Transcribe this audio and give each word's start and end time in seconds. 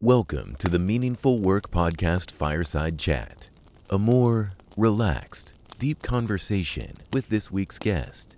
Welcome 0.00 0.54
to 0.60 0.68
the 0.68 0.78
Meaningful 0.78 1.40
Work 1.40 1.72
Podcast 1.72 2.30
Fireside 2.30 3.00
Chat, 3.00 3.50
a 3.90 3.98
more 3.98 4.52
relaxed, 4.76 5.54
deep 5.76 6.02
conversation 6.02 6.92
with 7.12 7.30
this 7.30 7.50
week's 7.50 7.80
guest. 7.80 8.36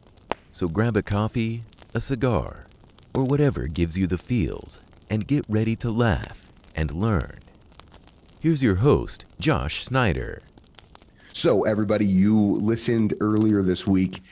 So 0.52 0.68
grab 0.68 0.96
a 0.96 1.02
coffee, 1.02 1.64
a 1.92 2.00
cigar, 2.00 2.64
or 3.12 3.24
whatever 3.24 3.66
gives 3.66 3.98
you 3.98 4.06
the 4.06 4.16
feels, 4.16 4.80
and 5.10 5.26
get 5.26 5.44
ready 5.50 5.76
to 5.76 5.90
laugh 5.90 6.48
and 6.74 6.92
learn. 6.92 7.40
Here's 8.40 8.62
your 8.62 8.76
host, 8.76 9.26
Josh 9.38 9.84
Schneider. 9.84 10.40
So, 11.34 11.64
everybody, 11.64 12.06
you 12.06 12.54
listened 12.54 13.12
earlier 13.20 13.62
this 13.62 13.86
week 13.86 14.22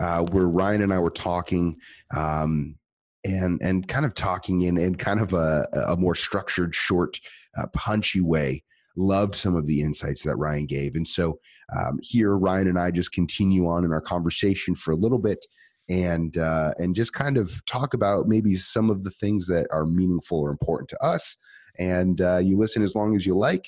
uh, 0.00 0.20
where 0.20 0.48
Ryan 0.48 0.82
and 0.82 0.92
I 0.92 0.98
were 0.98 1.08
talking. 1.08 1.78
Um, 2.14 2.76
and 3.24 3.60
and 3.62 3.88
kind 3.88 4.04
of 4.04 4.14
talking 4.14 4.62
in 4.62 4.76
in 4.78 4.94
kind 4.94 5.20
of 5.20 5.32
a, 5.32 5.66
a 5.88 5.96
more 5.96 6.14
structured, 6.14 6.74
short, 6.74 7.20
uh, 7.58 7.66
punchy 7.72 8.20
way. 8.20 8.62
Loved 8.96 9.34
some 9.34 9.56
of 9.56 9.66
the 9.66 9.80
insights 9.80 10.22
that 10.22 10.36
Ryan 10.36 10.66
gave, 10.66 10.94
and 10.94 11.08
so 11.08 11.40
um, 11.76 11.98
here 12.00 12.36
Ryan 12.36 12.68
and 12.68 12.78
I 12.78 12.92
just 12.92 13.12
continue 13.12 13.66
on 13.66 13.84
in 13.84 13.92
our 13.92 14.00
conversation 14.00 14.76
for 14.76 14.92
a 14.92 14.96
little 14.96 15.18
bit, 15.18 15.44
and 15.88 16.36
uh, 16.38 16.72
and 16.78 16.94
just 16.94 17.12
kind 17.12 17.36
of 17.36 17.64
talk 17.66 17.94
about 17.94 18.28
maybe 18.28 18.54
some 18.54 18.90
of 18.90 19.02
the 19.02 19.10
things 19.10 19.48
that 19.48 19.66
are 19.72 19.84
meaningful 19.84 20.38
or 20.38 20.50
important 20.50 20.88
to 20.90 21.02
us. 21.02 21.36
And 21.76 22.20
uh, 22.20 22.38
you 22.38 22.56
listen 22.56 22.84
as 22.84 22.94
long 22.94 23.16
as 23.16 23.26
you 23.26 23.36
like. 23.36 23.66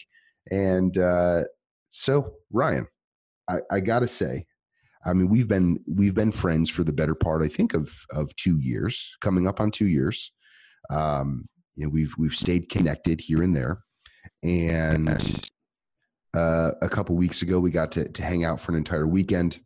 And 0.51 0.97
uh, 0.97 1.43
so 1.91 2.35
Ryan, 2.53 2.87
I, 3.49 3.57
I 3.71 3.81
got 3.81 4.01
to 4.01 4.09
say, 4.09 4.47
I 5.07 5.13
mean, 5.13 5.29
we've 5.29 5.47
been 5.47 5.79
we've 5.87 6.15
been 6.15 6.33
friends 6.33 6.69
for 6.69 6.83
the 6.83 6.93
better 6.93 7.15
part, 7.15 7.43
I 7.43 7.49
think, 7.49 7.75
of 7.75 7.95
of 8.11 8.35
two 8.35 8.59
years, 8.59 9.17
coming 9.21 9.47
up 9.47 9.61
on 9.61 9.71
two 9.71 9.87
years. 9.87 10.33
Um, 10.91 11.49
you 11.77 11.85
know, 11.85 11.91
we've 11.91 12.13
we've 12.19 12.35
stayed 12.35 12.69
connected 12.69 13.21
here 13.21 13.43
and 13.43 13.55
there, 13.55 13.79
and 14.43 15.09
uh, 16.35 16.73
a 16.83 16.89
couple 16.89 17.15
weeks 17.15 17.43
ago, 17.43 17.61
we 17.61 17.71
got 17.71 17.93
to 17.93 18.09
to 18.09 18.23
hang 18.23 18.45
out 18.45 18.61
for 18.61 18.73
an 18.73 18.79
entire 18.79 19.07
weekend, 19.07 19.61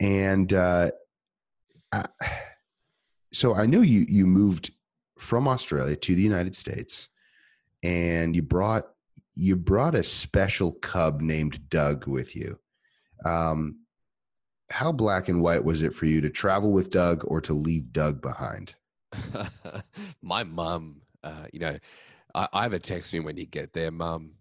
and 0.00 0.52
uh, 0.54 0.90
I, 1.92 2.04
so 3.32 3.54
I 3.54 3.66
know 3.66 3.82
you 3.82 4.06
you 4.08 4.26
moved 4.26 4.72
from 5.18 5.46
Australia 5.46 5.96
to 5.96 6.14
the 6.14 6.22
United 6.22 6.56
States, 6.56 7.10
and 7.82 8.34
you 8.34 8.40
brought 8.40 8.86
you 9.34 9.54
brought 9.54 9.94
a 9.94 10.02
special 10.02 10.72
cub 10.72 11.20
named 11.20 11.68
Doug 11.68 12.06
with 12.06 12.34
you. 12.34 12.58
Um, 13.24 13.80
how 14.70 14.92
black 14.92 15.28
and 15.28 15.42
white 15.42 15.64
was 15.64 15.82
it 15.82 15.94
for 15.94 16.06
you 16.06 16.20
to 16.20 16.30
travel 16.30 16.72
with 16.72 16.90
Doug 16.90 17.24
or 17.26 17.40
to 17.42 17.54
leave 17.54 17.92
Doug 17.92 18.20
behind? 18.20 18.74
My 20.22 20.44
mum, 20.44 21.02
uh, 21.24 21.46
you 21.52 21.60
know, 21.60 21.78
I, 22.34 22.48
I 22.52 22.62
have 22.62 22.72
a 22.72 22.78
text 22.78 23.12
me 23.12 23.20
when 23.20 23.36
you 23.36 23.46
get 23.46 23.72
there, 23.72 23.90
mum. 23.90 24.32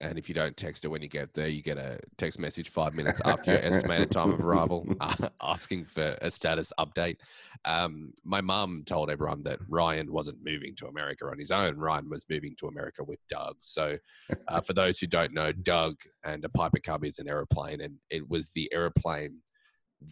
And 0.00 0.18
if 0.18 0.28
you 0.28 0.34
don't 0.34 0.56
text 0.56 0.82
her 0.82 0.90
when 0.90 1.00
you 1.00 1.08
get 1.08 1.32
there, 1.32 1.46
you 1.46 1.62
get 1.62 1.78
a 1.78 2.00
text 2.18 2.40
message 2.40 2.70
five 2.70 2.92
minutes 2.92 3.20
after 3.24 3.52
your 3.52 3.62
estimated 3.62 4.10
time 4.10 4.32
of 4.32 4.40
arrival 4.40 4.84
uh, 5.00 5.28
asking 5.40 5.84
for 5.84 6.18
a 6.20 6.28
status 6.28 6.72
update. 6.76 7.18
Um, 7.64 8.12
my 8.24 8.40
mum 8.40 8.82
told 8.84 9.10
everyone 9.10 9.44
that 9.44 9.60
Ryan 9.68 10.12
wasn't 10.12 10.44
moving 10.44 10.74
to 10.76 10.88
America 10.88 11.26
on 11.26 11.38
his 11.38 11.52
own. 11.52 11.76
Ryan 11.76 12.10
was 12.10 12.26
moving 12.28 12.56
to 12.58 12.66
America 12.66 13.04
with 13.04 13.20
Doug. 13.28 13.58
So, 13.60 13.96
uh, 14.48 14.60
for 14.60 14.72
those 14.72 14.98
who 14.98 15.06
don't 15.06 15.32
know, 15.32 15.52
Doug 15.52 16.00
and 16.24 16.44
a 16.44 16.48
Piper 16.48 16.80
Cub 16.80 17.04
is 17.04 17.20
an 17.20 17.28
aeroplane, 17.28 17.80
and 17.80 17.94
it 18.10 18.28
was 18.28 18.50
the 18.50 18.68
aeroplane 18.72 19.36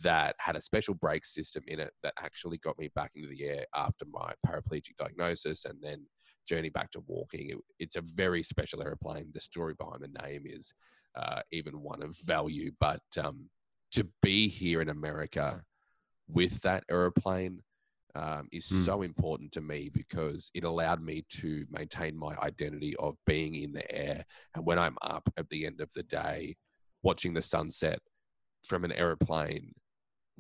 that 0.03 0.37
had 0.39 0.57
a 0.57 0.61
special 0.61 0.95
brake 0.95 1.25
system 1.25 1.63
in 1.67 1.81
it 1.81 1.93
that 2.03 2.15
actually 2.19 2.59
got 2.59 2.79
me 2.79 2.89
back 2.95 3.13
into 3.15 3.29
the 3.29 3.45
air 3.45 3.65
after 3.75 4.05
my 4.11 4.33
paraplegic 4.47 4.97
diagnosis 4.99 5.65
and 5.65 5.79
then 5.83 6.07
journey 6.47 6.71
back 6.71 6.91
to 6.91 7.03
walking. 7.07 7.51
It, 7.51 7.59
it's 7.79 7.97
a 7.97 8.03
very 8.03 8.43
special 8.43 8.83
airplane. 8.83 9.31
The 9.33 9.41
story 9.41 9.75
behind 9.79 10.03
the 10.03 10.27
name 10.27 10.43
is 10.47 10.73
uh, 11.17 11.41
even 11.53 11.81
one 11.81 12.03
of 12.03 12.17
value, 12.25 12.73
but 12.81 13.03
um, 13.23 13.49
to 13.93 14.07
be 14.23 14.49
here 14.49 14.81
in 14.81 14.89
America 14.89 15.63
with 16.29 16.61
that 16.63 16.85
aeroplane 16.91 17.61
um, 18.15 18.49
is 18.53 18.67
mm. 18.67 18.85
so 18.85 19.03
important 19.03 19.53
to 19.53 19.61
me 19.61 19.91
because 19.93 20.51
it 20.55 20.65
allowed 20.65 21.03
me 21.03 21.25
to 21.31 21.65
maintain 21.71 22.17
my 22.17 22.37
identity 22.39 22.97
of 22.97 23.17
being 23.27 23.55
in 23.55 23.73
the 23.73 23.91
air. 23.93 24.25
And 24.55 24.65
when 24.67 24.79
I'm 24.79 24.97
up 25.03 25.29
at 25.37 25.49
the 25.49 25.67
end 25.67 25.81
of 25.81 25.93
the 25.95 26.03
day, 26.03 26.57
watching 27.03 27.35
the 27.35 27.43
sunset 27.43 28.01
from 28.67 28.85
an 28.85 28.93
aeroplane 28.93 29.73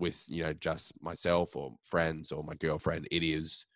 with 0.00 0.24
you 0.26 0.42
know 0.42 0.52
just 0.54 0.92
myself 1.02 1.54
or 1.54 1.74
friends 1.82 2.32
or 2.32 2.42
my 2.42 2.54
girlfriend 2.54 3.06
it 3.10 3.22
is 3.22 3.66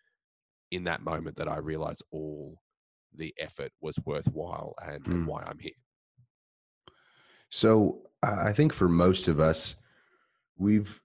in 0.71 0.83
that 0.83 1.03
moment 1.03 1.35
that 1.35 1.47
i 1.47 1.57
realize 1.57 2.01
all 2.11 2.57
the 3.13 3.33
effort 3.39 3.71
was 3.79 3.97
worthwhile 4.05 4.73
and, 4.85 5.03
mm. 5.05 5.11
and 5.11 5.27
why 5.27 5.41
i'm 5.47 5.59
here 5.59 5.71
so 7.49 8.01
i 8.23 8.51
think 8.51 8.73
for 8.73 8.89
most 8.89 9.27
of 9.27 9.39
us 9.39 9.75
we've 10.57 10.99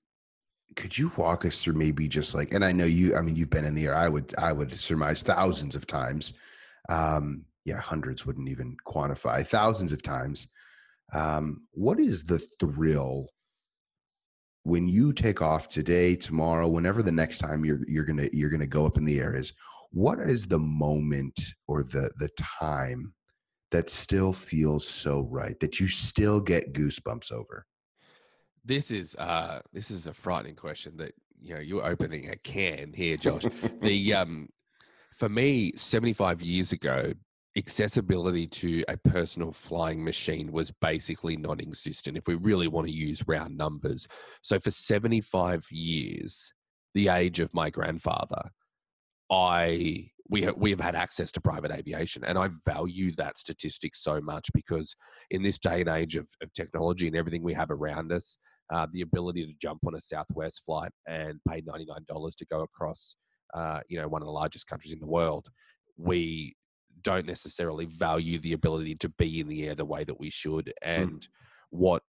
could 0.76 0.96
you 0.96 1.12
walk 1.16 1.44
us 1.44 1.62
through 1.62 1.74
maybe 1.74 2.08
just 2.08 2.34
like 2.34 2.52
and 2.54 2.64
i 2.64 2.72
know 2.72 2.84
you 2.84 3.14
i 3.14 3.20
mean 3.20 3.36
you've 3.36 3.50
been 3.50 3.64
in 3.64 3.74
the 3.74 3.86
air 3.86 3.96
i 3.96 4.08
would 4.08 4.34
i 4.38 4.52
would 4.52 4.78
surmise 4.78 5.20
thousands 5.22 5.74
of 5.74 5.86
times 5.86 6.32
um 6.88 7.44
yeah 7.64 7.78
hundreds 7.78 8.24
wouldn't 8.24 8.48
even 8.48 8.76
quantify 8.86 9.46
thousands 9.46 9.92
of 9.92 10.02
times 10.02 10.48
um 11.12 11.60
what 11.72 12.00
is 12.00 12.24
the 12.24 12.38
thrill 12.58 13.28
when 14.64 14.88
you 14.88 15.12
take 15.12 15.40
off 15.40 15.68
today, 15.68 16.14
tomorrow, 16.14 16.68
whenever 16.68 17.02
the 17.02 17.12
next 17.12 17.38
time 17.38 17.64
you're 17.64 17.80
you're 17.88 18.04
gonna 18.04 18.28
you're 18.32 18.50
gonna 18.50 18.66
go 18.66 18.86
up 18.86 18.98
in 18.98 19.04
the 19.04 19.18
air 19.18 19.34
is, 19.34 19.52
what 19.90 20.20
is 20.20 20.46
the 20.46 20.58
moment 20.58 21.38
or 21.66 21.82
the 21.82 22.10
the 22.18 22.28
time 22.36 23.12
that 23.70 23.88
still 23.88 24.32
feels 24.32 24.86
so 24.86 25.22
right 25.30 25.58
that 25.60 25.80
you 25.80 25.86
still 25.86 26.40
get 26.40 26.72
goosebumps 26.72 27.32
over? 27.32 27.64
This 28.64 28.90
is 28.90 29.16
uh 29.16 29.60
this 29.72 29.90
is 29.90 30.06
a 30.06 30.12
frightening 30.12 30.56
question 30.56 30.96
that 30.98 31.12
you 31.40 31.54
know 31.54 31.60
you're 31.60 31.86
opening 31.86 32.28
a 32.28 32.36
can 32.36 32.92
here, 32.92 33.16
Josh. 33.16 33.44
the 33.82 34.14
um 34.14 34.48
for 35.16 35.28
me, 35.28 35.72
75 35.76 36.40
years 36.40 36.72
ago, 36.72 37.12
accessibility 37.56 38.46
to 38.46 38.84
a 38.88 38.96
personal 38.96 39.52
flying 39.52 40.04
machine 40.04 40.52
was 40.52 40.70
basically 40.80 41.36
non 41.36 41.60
existent 41.60 42.16
if 42.16 42.26
we 42.26 42.34
really 42.36 42.68
want 42.68 42.86
to 42.86 42.92
use 42.92 43.26
round 43.26 43.56
numbers. 43.56 44.06
So, 44.42 44.58
for 44.58 44.70
75 44.70 45.66
years, 45.70 46.52
the 46.94 47.08
age 47.08 47.40
of 47.40 47.52
my 47.54 47.70
grandfather, 47.70 48.42
I 49.30 50.10
we 50.30 50.42
have, 50.42 50.56
we 50.56 50.70
have 50.70 50.80
had 50.80 50.94
access 50.94 51.32
to 51.32 51.40
private 51.40 51.72
aviation 51.72 52.24
and 52.24 52.38
i 52.38 52.48
value 52.64 53.12
that 53.16 53.36
statistic 53.36 53.94
so 53.94 54.20
much 54.20 54.48
because 54.54 54.94
in 55.30 55.42
this 55.42 55.58
day 55.58 55.80
and 55.80 55.88
age 55.88 56.14
of, 56.16 56.28
of 56.40 56.52
technology 56.52 57.08
and 57.08 57.16
everything 57.16 57.42
we 57.42 57.52
have 57.52 57.70
around 57.70 58.12
us 58.12 58.38
uh, 58.72 58.86
the 58.92 59.00
ability 59.00 59.44
to 59.44 59.52
jump 59.60 59.80
on 59.84 59.96
a 59.96 60.00
southwest 60.00 60.62
flight 60.64 60.92
and 61.08 61.40
pay 61.48 61.60
$99 61.60 62.36
to 62.36 62.46
go 62.46 62.62
across 62.62 63.16
uh, 63.54 63.80
you 63.88 64.00
know 64.00 64.06
one 64.08 64.22
of 64.22 64.26
the 64.26 64.32
largest 64.32 64.68
countries 64.68 64.92
in 64.92 65.00
the 65.00 65.06
world 65.06 65.48
we 65.96 66.54
don't 67.02 67.26
necessarily 67.26 67.86
value 67.86 68.38
the 68.38 68.52
ability 68.52 68.94
to 68.96 69.08
be 69.08 69.40
in 69.40 69.48
the 69.48 69.66
air 69.66 69.74
the 69.74 69.84
way 69.84 70.04
that 70.04 70.18
we 70.18 70.30
should. 70.30 70.72
Hmm. 70.82 70.90
And 70.90 71.20
mm. 71.20 71.28
what 71.70 72.02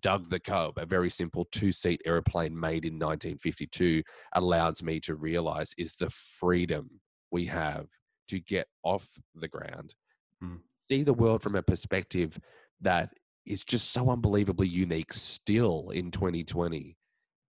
Doug 0.00 0.28
the 0.28 0.40
Cub, 0.40 0.78
a 0.78 0.86
very 0.86 1.10
simple 1.10 1.46
two 1.52 1.72
seat 1.72 2.02
aeroplane 2.04 2.58
made 2.58 2.84
in 2.84 2.94
1952, 2.94 4.02
allows 4.34 4.82
me 4.82 5.00
to 5.00 5.14
realize 5.14 5.72
is 5.78 5.94
the 5.94 6.10
freedom 6.10 7.00
we 7.30 7.44
have 7.46 7.86
to 8.28 8.40
get 8.40 8.66
off 8.82 9.06
the 9.34 9.48
ground, 9.48 9.94
mm. 10.42 10.58
see 10.90 11.02
the 11.02 11.12
world 11.12 11.42
from 11.42 11.54
a 11.54 11.62
perspective 11.62 12.38
that 12.80 13.10
is 13.46 13.64
just 13.64 13.92
so 13.92 14.10
unbelievably 14.10 14.66
unique 14.66 15.12
still 15.12 15.90
in 15.90 16.10
2020, 16.10 16.96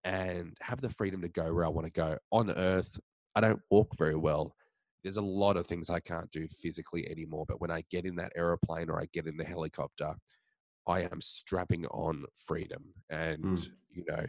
and 0.04 0.56
have 0.60 0.80
the 0.80 0.88
freedom 0.88 1.20
to 1.22 1.28
go 1.28 1.52
where 1.52 1.64
I 1.64 1.68
want 1.68 1.86
to 1.86 1.92
go. 1.92 2.16
On 2.32 2.50
Earth, 2.50 2.98
I 3.34 3.40
don't 3.40 3.60
walk 3.70 3.96
very 3.98 4.16
well 4.16 4.54
there's 5.02 5.16
a 5.16 5.22
lot 5.22 5.56
of 5.56 5.66
things 5.66 5.90
I 5.90 6.00
can't 6.00 6.30
do 6.30 6.46
physically 6.48 7.08
anymore. 7.10 7.44
But 7.46 7.60
when 7.60 7.70
I 7.70 7.84
get 7.90 8.04
in 8.04 8.16
that 8.16 8.32
aeroplane 8.36 8.88
or 8.88 9.00
I 9.00 9.06
get 9.12 9.26
in 9.26 9.36
the 9.36 9.44
helicopter, 9.44 10.14
I 10.86 11.02
am 11.02 11.20
strapping 11.20 11.86
on 11.86 12.24
freedom. 12.46 12.94
And, 13.10 13.44
mm. 13.44 13.68
you 13.90 14.04
know, 14.08 14.24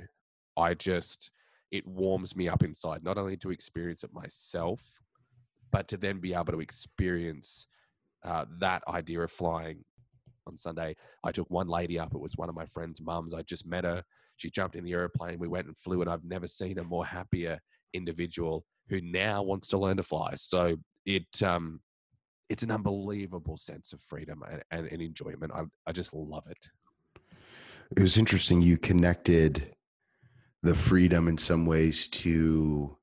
I 0.58 0.74
just, 0.74 1.32
it 1.72 1.86
warms 1.88 2.36
me 2.36 2.48
up 2.48 2.64
inside, 2.64 3.04
not 3.04 3.18
only 3.18 3.38
to 3.38 3.52
experience 3.52 4.04
it 4.04 4.14
myself, 4.14 4.82
but 5.72 5.88
to 5.88 5.98
then 5.98 6.20
be 6.20 6.34
able 6.34 6.54
to 6.54 6.60
experience 6.60 7.68
uh, 8.24 8.46
that 8.60 8.84
idea 8.88 9.22
of 9.22 9.32
flying. 9.32 9.84
On 10.46 10.58
Sunday, 10.58 10.94
I 11.24 11.32
took 11.32 11.50
one 11.50 11.70
lady 11.70 11.98
up. 11.98 12.14
It 12.14 12.20
was 12.20 12.36
one 12.36 12.50
of 12.50 12.56
my 12.56 12.66
friend's 12.66 13.00
mums. 13.00 13.34
I 13.34 13.44
just 13.44 13.66
met 13.66 13.86
her. 13.86 14.04
She 14.36 14.52
jumped 14.52 14.76
in 14.76 14.84
the 14.84 14.92
airplane. 14.92 15.40
We 15.40 15.48
went 15.48 15.68
and 15.68 15.78
flew, 15.78 16.02
and 16.02 16.10
I've 16.10 16.26
never 16.26 16.48
seen 16.48 16.80
a 16.80 16.84
more 16.84 17.06
happier 17.06 17.58
individual 17.94 18.66
who 18.90 19.02
now 19.02 19.44
wants 19.44 19.68
to 19.68 19.78
learn 19.78 19.98
to 19.98 20.04
fly. 20.04 20.34
So 20.36 20.78
it 21.06 21.44
um, 21.44 21.82
it's 22.50 22.64
an 22.64 22.72
unbelievable 22.72 23.58
sense 23.58 23.94
of 23.94 24.02
freedom 24.02 24.44
and, 24.50 24.64
and, 24.72 24.88
and 24.88 25.02
enjoyment. 25.02 25.52
I, 25.54 25.64
I 25.88 25.92
just 25.92 26.14
love 26.14 26.46
it. 26.50 26.70
It 27.96 28.02
was 28.02 28.18
interesting. 28.18 28.62
You 28.62 28.78
connected 28.78 29.76
the 30.62 30.76
freedom 30.76 31.28
in 31.28 31.38
some 31.38 31.66
ways 31.66 32.08
to 32.10 32.98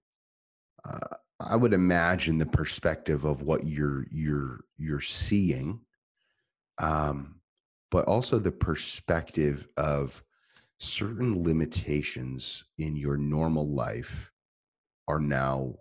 uh, 0.85 1.17
I 1.41 1.57
would 1.57 1.73
imagine 1.73 2.39
the 2.39 2.47
perspective 2.47 3.25
of 3.25 3.43
what 3.43 3.65
you're 3.65 4.07
you're 4.11 4.61
you're 4.77 5.01
seeing, 5.01 5.81
um, 6.79 7.41
but 7.91 8.05
also 8.05 8.39
the 8.39 8.53
perspective 8.53 9.67
of 9.77 10.23
certain 10.79 11.43
limitations 11.43 12.65
in 12.79 12.97
your 12.97 13.17
normal 13.17 13.69
life 13.69 14.30
are 15.11 15.19
now 15.21 15.75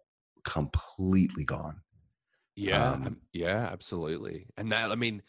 completely 0.43 1.43
gone. 1.43 1.81
Yeah, 2.55 2.97
Um, 2.97 3.21
yeah, 3.31 3.69
absolutely. 3.71 4.47
And 4.57 4.71
that, 4.71 4.91
I 4.91 4.95
mean, 4.95 5.21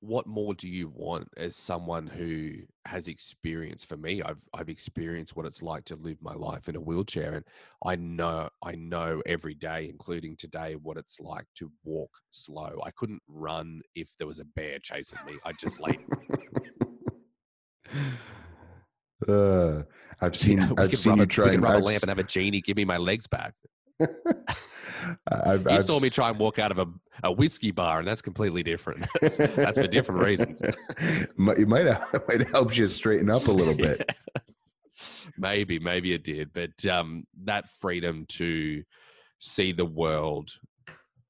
what 0.00 0.26
more 0.26 0.54
do 0.54 0.68
you 0.68 0.88
want 0.88 1.28
as 1.36 1.56
someone 1.56 2.06
who 2.06 2.52
has 2.84 3.08
experience? 3.08 3.82
For 3.82 3.96
me, 3.96 4.22
I've 4.22 4.42
I've 4.52 4.68
experienced 4.68 5.34
what 5.34 5.46
it's 5.46 5.62
like 5.62 5.86
to 5.86 5.96
live 5.96 6.18
my 6.20 6.34
life 6.34 6.68
in 6.68 6.76
a 6.76 6.80
wheelchair, 6.80 7.34
and 7.34 7.44
I 7.84 7.96
know 7.96 8.50
I 8.62 8.72
know 8.72 9.22
every 9.24 9.54
day, 9.54 9.88
including 9.88 10.36
today, 10.36 10.76
what 10.76 10.98
it's 10.98 11.18
like 11.18 11.46
to 11.56 11.72
walk 11.82 12.10
slow. 12.30 12.78
I 12.84 12.90
couldn't 12.90 13.22
run 13.26 13.80
if 13.94 14.10
there 14.18 14.26
was 14.28 14.38
a 14.38 14.44
bear 14.44 14.78
chasing 14.78 15.18
me. 15.26 15.38
I 15.44 15.52
just 15.52 15.80
lay. 15.80 15.98
uh, 19.28 19.82
I've 20.20 20.36
seen 20.36 20.68
we 20.68 20.84
I've 20.84 20.96
seen 20.96 21.16
you 21.16 21.22
a, 21.22 21.26
try 21.26 21.48
we 21.48 21.54
and 21.54 21.62
rub 21.62 21.82
a 21.82 21.84
lamp 21.84 22.02
and 22.02 22.08
have 22.08 22.18
a 22.18 22.24
genie 22.24 22.60
give 22.60 22.76
me 22.76 22.84
my 22.84 22.96
legs 22.96 23.26
back. 23.26 23.54
I've, 25.28 25.66
You 25.70 25.80
saw 25.80 26.00
me 26.00 26.10
try 26.10 26.30
and 26.30 26.38
walk 26.38 26.58
out 26.58 26.70
of 26.70 26.78
a, 26.78 26.86
a 27.22 27.32
whiskey 27.32 27.70
bar, 27.70 27.98
and 27.98 28.08
that's 28.08 28.22
completely 28.22 28.62
different. 28.62 29.06
That's, 29.20 29.36
that's 29.36 29.78
for 29.78 29.86
different 29.86 30.22
reasons. 30.22 30.60
It 30.98 31.68
might 31.68 31.86
have, 31.86 32.22
might 32.28 32.48
help 32.48 32.76
you 32.76 32.88
straighten 32.88 33.30
up 33.30 33.46
a 33.46 33.52
little 33.52 33.74
bit. 33.74 34.14
Yes. 34.34 34.74
Maybe, 35.38 35.78
maybe 35.78 36.12
it 36.12 36.24
did, 36.24 36.52
but 36.52 36.84
um, 36.86 37.26
that 37.44 37.68
freedom 37.68 38.26
to 38.30 38.82
see 39.38 39.72
the 39.72 39.84
world 39.84 40.50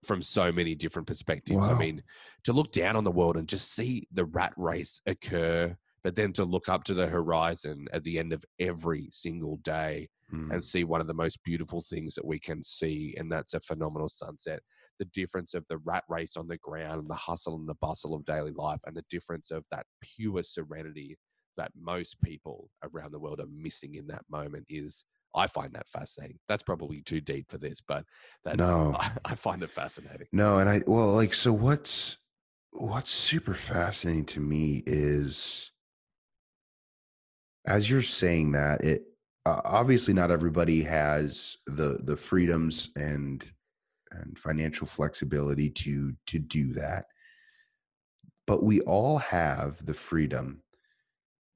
from 0.04 0.22
so 0.22 0.52
many 0.52 0.74
different 0.74 1.08
perspectives. 1.08 1.66
I 1.66 1.74
mean, 1.74 2.02
to 2.44 2.52
look 2.52 2.72
down 2.72 2.96
on 2.96 3.04
the 3.04 3.10
world 3.10 3.36
and 3.36 3.48
just 3.48 3.74
see 3.74 4.06
the 4.12 4.24
rat 4.26 4.52
race 4.56 5.02
occur, 5.06 5.76
but 6.06 6.14
then 6.14 6.32
to 6.32 6.44
look 6.44 6.68
up 6.68 6.84
to 6.84 6.94
the 6.94 7.08
horizon 7.08 7.84
at 7.92 8.04
the 8.04 8.16
end 8.16 8.32
of 8.32 8.44
every 8.60 9.08
single 9.10 9.56
day 9.64 10.08
Mm. 10.32 10.52
and 10.52 10.64
see 10.64 10.82
one 10.82 11.00
of 11.00 11.06
the 11.06 11.14
most 11.14 11.38
beautiful 11.44 11.80
things 11.80 12.14
that 12.16 12.24
we 12.24 12.40
can 12.40 12.60
see, 12.60 13.14
and 13.16 13.30
that's 13.30 13.54
a 13.54 13.60
phenomenal 13.60 14.08
sunset. 14.08 14.60
The 14.98 15.04
difference 15.06 15.54
of 15.54 15.64
the 15.68 15.78
rat 15.78 16.02
race 16.08 16.36
on 16.36 16.48
the 16.48 16.58
ground 16.58 17.00
and 17.00 17.08
the 17.08 17.14
hustle 17.14 17.54
and 17.54 17.68
the 17.68 17.76
bustle 17.76 18.12
of 18.12 18.24
daily 18.24 18.50
life, 18.50 18.80
and 18.86 18.96
the 18.96 19.04
difference 19.08 19.52
of 19.52 19.64
that 19.70 19.86
pure 20.00 20.42
serenity 20.42 21.16
that 21.56 21.70
most 21.80 22.20
people 22.22 22.70
around 22.82 23.12
the 23.12 23.20
world 23.20 23.38
are 23.38 23.46
missing 23.52 23.94
in 23.94 24.06
that 24.08 24.22
moment 24.30 24.66
is. 24.68 25.04
I 25.36 25.46
find 25.48 25.72
that 25.74 25.86
fascinating. 25.88 26.38
That's 26.48 26.62
probably 26.62 27.02
too 27.02 27.20
deep 27.20 27.50
for 27.50 27.58
this, 27.58 27.80
but 27.80 28.04
that's 28.44 28.58
No. 28.58 28.96
I, 28.98 29.12
I 29.26 29.34
find 29.34 29.62
it 29.62 29.70
fascinating. 29.70 30.26
No, 30.32 30.58
and 30.58 30.68
I 30.68 30.82
well, 30.86 31.12
like 31.12 31.34
so. 31.34 31.52
What's 31.52 32.16
what's 32.72 33.10
super 33.10 33.54
fascinating 33.54 34.24
to 34.26 34.40
me 34.40 34.82
is 34.86 35.70
as 37.66 37.90
you're 37.90 38.02
saying 38.02 38.52
that 38.52 38.82
it 38.82 39.02
uh, 39.44 39.60
obviously 39.64 40.12
not 40.14 40.30
everybody 40.30 40.82
has 40.82 41.56
the 41.66 41.98
the 42.04 42.16
freedoms 42.16 42.90
and 42.96 43.44
and 44.12 44.38
financial 44.38 44.86
flexibility 44.86 45.70
to 45.70 46.14
to 46.26 46.38
do 46.38 46.72
that. 46.72 47.06
But 48.46 48.62
we 48.62 48.80
all 48.82 49.18
have 49.18 49.84
the 49.84 49.94
freedom 49.94 50.62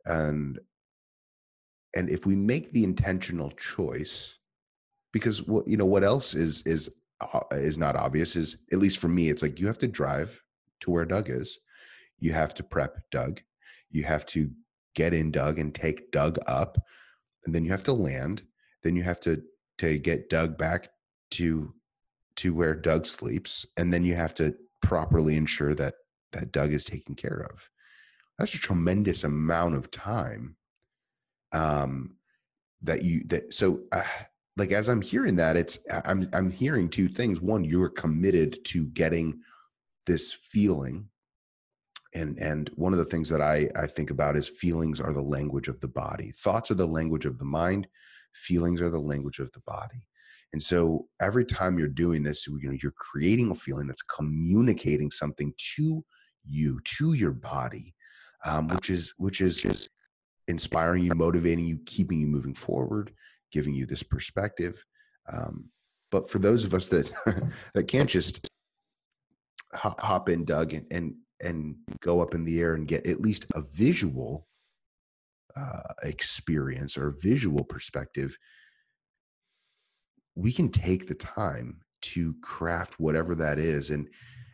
and 0.04 0.58
and 1.96 2.08
if 2.08 2.26
we 2.26 2.36
make 2.36 2.70
the 2.72 2.84
intentional 2.84 3.50
choice 3.52 4.38
because 5.12 5.42
what 5.42 5.66
you 5.66 5.76
know 5.76 5.86
what 5.86 6.04
else 6.04 6.34
is 6.34 6.62
is 6.62 6.90
uh, 7.20 7.40
is 7.52 7.76
not 7.78 7.96
obvious 7.96 8.36
is 8.36 8.58
at 8.72 8.78
least 8.78 8.98
for 8.98 9.08
me 9.08 9.28
it's 9.28 9.42
like 9.42 9.60
you 9.60 9.66
have 9.66 9.78
to 9.78 9.88
drive 9.88 10.42
to 10.80 10.90
where 10.90 11.04
doug 11.04 11.30
is. 11.30 11.58
You 12.18 12.32
have 12.32 12.54
to 12.54 12.62
prep 12.62 12.98
doug. 13.10 13.40
You 13.90 14.04
have 14.04 14.26
to 14.26 14.50
get 14.94 15.14
in 15.14 15.30
doug 15.30 15.58
and 15.58 15.74
take 15.74 16.10
doug 16.10 16.38
up 16.46 16.78
and 17.44 17.54
then 17.54 17.64
you 17.64 17.70
have 17.70 17.84
to 17.84 17.92
land. 17.92 18.42
Then 18.82 18.96
you 18.96 19.02
have 19.02 19.20
to 19.20 19.42
to 19.78 19.98
get 19.98 20.28
doug 20.28 20.58
back 20.58 20.90
to 21.32 21.72
to 22.36 22.54
where 22.54 22.74
doug 22.74 23.06
sleeps 23.06 23.66
and 23.76 23.92
then 23.92 24.04
you 24.04 24.14
have 24.14 24.34
to 24.34 24.54
properly 24.82 25.36
ensure 25.36 25.74
that 25.74 25.94
that 26.32 26.52
doug 26.52 26.72
is 26.72 26.84
taken 26.84 27.14
care 27.14 27.48
of. 27.52 27.68
That's 28.38 28.54
a 28.54 28.58
tremendous 28.58 29.24
amount 29.24 29.74
of 29.74 29.90
time 29.90 30.56
um 31.52 32.14
that 32.82 33.02
you 33.02 33.24
that 33.26 33.52
so 33.52 33.80
uh, 33.90 34.02
like 34.56 34.70
as 34.70 34.88
i'm 34.88 35.02
hearing 35.02 35.34
that 35.34 35.56
it's 35.56 35.80
i'm 36.04 36.28
i'm 36.32 36.50
hearing 36.50 36.88
two 36.88 37.08
things. 37.08 37.40
One 37.40 37.64
you're 37.64 37.88
committed 37.88 38.64
to 38.66 38.86
getting 38.86 39.40
this 40.06 40.32
feeling 40.32 41.08
and 42.14 42.38
and 42.38 42.70
one 42.74 42.92
of 42.92 42.98
the 42.98 43.04
things 43.04 43.28
that 43.28 43.40
i 43.40 43.68
i 43.76 43.86
think 43.86 44.10
about 44.10 44.36
is 44.36 44.48
feelings 44.48 45.00
are 45.00 45.12
the 45.12 45.20
language 45.20 45.68
of 45.68 45.80
the 45.80 45.88
body. 45.88 46.32
Thoughts 46.36 46.70
are 46.70 46.74
the 46.74 46.86
language 46.86 47.26
of 47.26 47.38
the 47.38 47.44
mind. 47.44 47.86
Feelings 48.34 48.80
are 48.82 48.90
the 48.90 48.98
language 48.98 49.38
of 49.38 49.50
the 49.52 49.60
body. 49.66 50.06
And 50.52 50.62
so 50.62 51.06
every 51.20 51.44
time 51.44 51.78
you're 51.78 51.88
doing 51.88 52.22
this 52.22 52.46
you 52.46 52.58
know 52.62 52.76
you're 52.82 52.92
creating 52.92 53.50
a 53.50 53.54
feeling 53.54 53.86
that's 53.86 54.02
communicating 54.02 55.10
something 55.10 55.52
to 55.76 56.04
you 56.48 56.80
to 56.84 57.12
your 57.14 57.32
body 57.32 57.94
um, 58.44 58.68
which 58.68 58.90
is 58.90 59.14
which 59.18 59.40
is 59.40 59.60
just 59.60 59.90
inspiring 60.48 61.04
you 61.04 61.14
motivating 61.14 61.66
you 61.66 61.78
keeping 61.86 62.20
you 62.20 62.26
moving 62.26 62.54
forward 62.54 63.12
giving 63.52 63.74
you 63.74 63.86
this 63.86 64.02
perspective 64.02 64.82
um, 65.32 65.70
but 66.10 66.28
for 66.28 66.38
those 66.38 66.64
of 66.64 66.74
us 66.74 66.88
that 66.88 67.12
that 67.74 67.84
can't 67.84 68.10
just 68.10 68.48
hop, 69.72 70.28
in 70.28 70.44
doug 70.44 70.74
and, 70.74 70.86
and 70.90 71.14
and 71.42 71.76
go 72.00 72.20
up 72.20 72.34
in 72.34 72.44
the 72.44 72.60
air 72.60 72.74
and 72.74 72.88
get 72.88 73.06
at 73.06 73.20
least 73.20 73.46
a 73.54 73.62
visual 73.62 74.46
uh, 75.56 75.80
experience 76.02 76.96
or 76.96 77.16
visual 77.20 77.64
perspective 77.64 78.36
we 80.36 80.52
can 80.52 80.70
take 80.70 81.06
the 81.06 81.14
time 81.14 81.80
to 82.00 82.34
craft 82.40 82.98
whatever 82.98 83.34
that 83.34 83.58
is. 83.58 83.90
And 83.90 84.08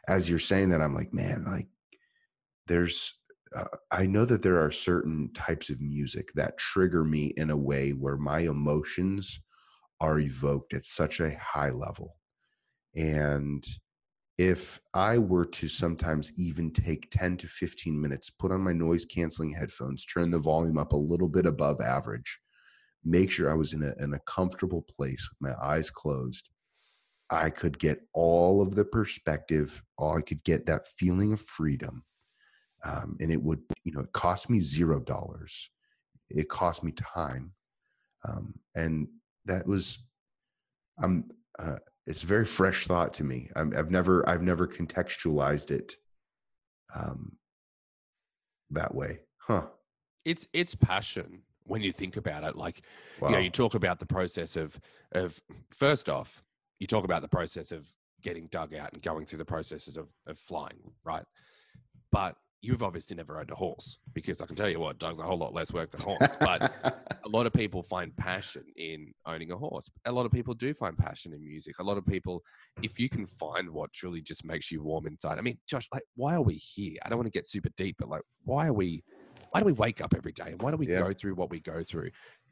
as 0.09 0.29
you're 0.31 0.39
saying 0.39 0.71
that 0.71 0.81
i'm 0.81 0.95
like 0.95 1.13
man 1.13 1.45
like 1.47 1.67
there's 2.67 3.15
uh, 3.55 3.65
i 3.91 4.07
know 4.07 4.25
that 4.25 4.43
there 4.43 4.61
are 4.61 4.71
certain 4.71 5.31
types 5.35 5.69
of 5.71 5.81
music 5.81 6.33
that 6.35 6.59
trigger 6.59 7.05
me 7.05 7.33
in 7.37 7.51
a 7.51 7.57
way 7.57 7.91
where 7.91 8.17
my 8.17 8.41
emotions 8.41 9.41
are 10.01 10.21
evoked 10.21 10.75
at 10.75 10.85
such 10.85 11.21
a 11.21 11.37
high 11.39 11.71
level. 11.71 12.17
And 12.95 13.65
if 14.39 14.79
i 14.95 15.17
were 15.17 15.47
to 15.47 15.69
sometimes 15.69 16.33
even 16.37 16.71
take 16.71 17.11
10 17.11 17.37
to 17.39 17.47
15 17.47 18.01
minutes 18.01 18.31
put 18.31 18.53
on 18.53 18.61
my 18.61 18.73
noise 18.73 19.05
canceling 19.07 19.51
headphones 19.53 20.05
turn 20.05 20.31
the 20.31 20.39
volume 20.39 20.79
up 20.79 20.93
a 20.93 20.97
little 20.97 21.29
bit 21.29 21.47
above 21.47 21.81
average 21.81 22.39
make 23.05 23.31
sure 23.31 23.51
i 23.51 23.55
was 23.55 23.73
in 23.73 23.83
a, 23.83 23.93
in 24.03 24.15
a 24.15 24.21
comfortable 24.21 24.85
place 24.97 25.29
with 25.31 25.51
my 25.51 25.55
eyes 25.65 25.91
closed 25.91 26.51
i 27.31 27.49
could 27.49 27.79
get 27.79 28.01
all 28.13 28.61
of 28.61 28.75
the 28.75 28.85
perspective 28.85 29.83
or 29.99 30.19
i 30.19 30.21
could 30.21 30.43
get 30.45 30.67
that 30.67 30.87
feeling 30.99 31.33
of 31.33 31.41
freedom. 31.41 32.05
Um, 32.85 33.17
and 33.21 33.33
it 33.33 33.43
would 33.43 33.61
you 33.85 33.93
know 33.93 34.01
it 34.01 34.13
cost 34.13 34.49
me 34.49 34.61
zero 34.61 35.01
dollars. 35.01 35.71
It 36.31 36.49
cost 36.49 36.85
me 36.85 36.93
time. 36.93 37.53
Um, 38.29 38.55
and 38.75 39.09
that 39.45 39.67
was 39.67 39.99
i'm 41.03 41.25
uh, 41.59 41.77
it's 42.07 42.23
a 42.23 42.27
very 42.27 42.45
fresh 42.45 42.87
thought 42.87 43.13
to 43.15 43.25
me 43.25 43.51
I'm, 43.57 43.73
i've 43.77 43.91
never 43.91 44.29
i've 44.29 44.43
never 44.43 44.67
contextualized 44.67 45.71
it 45.71 45.97
um, 46.95 47.37
that 48.71 48.95
way 48.95 49.21
huh 49.39 49.67
It's 50.25 50.49
it's 50.53 50.75
passion 50.75 51.43
when 51.67 51.83
you 51.83 51.93
think 51.93 52.17
about 52.17 52.45
it. 52.45 52.57
Like 52.57 52.83
wow 53.21 53.29
you 53.29 53.35
know, 53.35 53.41
you 53.41 53.51
talk 53.51 53.75
about 53.75 53.99
the 53.99 54.07
process 54.07 54.57
of 54.57 54.79
of 55.13 55.41
first 55.71 56.09
off, 56.09 56.43
you 56.79 56.87
talk 56.87 57.05
about 57.05 57.23
the 57.23 57.29
process 57.29 57.73
of 57.73 57.87
getting 58.23 58.47
Doug 58.49 58.75
out 58.75 58.93
and 58.93 59.03
going 59.03 59.27
through 59.27 59.39
the 59.39 59.45
processes 59.45 59.97
of, 59.97 60.09
of 60.27 60.39
flying, 60.39 60.81
right? 61.05 61.25
But 62.11 62.37
you've 62.63 62.83
obviously 62.83 63.17
never 63.17 63.39
owned 63.39 63.51
a 63.51 63.55
horse 63.55 63.99
because 64.15 64.41
I 64.41 64.47
can 64.47 64.57
tell 64.57 64.69
you 64.69 64.81
what, 64.81 64.99
Doug's 64.99 65.21
a 65.21 65.25
whole 65.25 65.39
lot 65.39 65.55
less 65.55 65.73
work 65.73 65.91
than 65.91 66.01
horse. 66.01 66.37
But 66.41 66.63
a 67.25 67.29
lot 67.29 67.47
of 67.47 67.53
people 67.53 67.83
find 67.83 68.17
passion 68.17 68.63
in 68.77 69.13
owning 69.27 69.51
a 69.51 69.57
horse. 69.57 69.89
A 70.05 70.13
lot 70.13 70.27
of 70.27 70.33
people 70.33 70.55
do 70.55 70.73
find 70.73 70.97
passion 70.97 71.33
in 71.33 71.45
music. 71.45 71.79
A 71.81 71.83
lot 71.83 71.99
of 71.99 72.07
people, 72.07 72.43
if 72.83 72.99
you 72.99 73.09
can 73.09 73.27
find 73.27 73.69
what 73.71 73.93
truly 73.93 74.21
just 74.21 74.45
makes 74.45 74.71
you 74.71 74.83
warm 74.83 75.07
inside. 75.07 75.39
I 75.39 75.41
mean, 75.43 75.59
Josh, 75.67 75.89
like, 75.93 76.05
why 76.15 76.35
are 76.35 76.43
we 76.43 76.55
here? 76.55 76.97
I 77.05 77.09
don't 77.09 77.19
want 77.19 77.27
to 77.27 77.37
get 77.37 77.49
super 77.49 77.71
deep, 77.77 77.97
but 77.99 78.09
like, 78.09 78.23
why 78.45 78.69
are 78.69 78.73
we? 78.73 79.03
Why 79.51 79.61
do 79.61 79.67
we 79.67 79.73
wake 79.73 80.01
up 80.01 80.15
every 80.15 80.33
day? 80.33 80.49
And 80.49 80.61
why 80.61 80.71
do 80.71 80.77
we 80.77 80.87
Yeah. 80.87 81.01
go 81.01 81.13
through 81.13 81.35
what 81.35 81.51
we 81.51 81.61
go 81.61 81.83
through? 81.83 82.11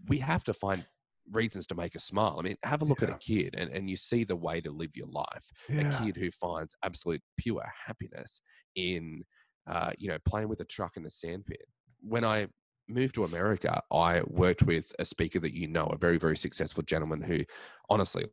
We 0.08 0.18
have 0.18 0.42
to 0.44 0.54
find 0.54 0.84
reasons 1.32 1.66
to 1.68 1.74
make 1.74 1.94
us 1.96 2.04
smile. 2.04 2.36
I 2.38 2.42
mean, 2.42 2.56
have 2.62 2.82
a 2.82 2.84
look 2.84 3.02
at 3.02 3.10
a 3.10 3.14
kid 3.18 3.54
and, 3.56 3.70
and 3.70 3.88
you 3.88 3.96
see 3.96 4.24
the 4.24 4.36
way 4.36 4.60
to 4.60 4.70
live 4.70 4.90
your 4.94 5.08
life. 5.08 5.44
A 5.70 5.84
kid 5.84 6.16
who 6.16 6.30
finds 6.30 6.74
absolute 6.82 7.22
pure 7.36 7.64
happiness 7.86 8.42
in, 8.76 9.24
uh, 9.66 9.92
you 9.98 10.08
know, 10.08 10.18
playing 10.26 10.48
with 10.48 10.60
a 10.60 10.64
truck 10.64 10.96
in 10.96 11.06
a 11.06 11.10
sandpit. 11.10 11.66
When 12.00 12.24
I 12.24 12.48
moved 12.88 13.14
to 13.14 13.24
America, 13.24 13.82
I 13.90 14.22
worked 14.26 14.62
with 14.62 14.92
a 14.98 15.04
speaker 15.04 15.40
that 15.40 15.54
you 15.54 15.68
know, 15.68 15.86
a 15.86 15.96
very, 15.96 16.18
very 16.18 16.36
successful 16.36 16.82
gentleman 16.82 17.22
who, 17.22 17.40
honestly, 17.88 18.26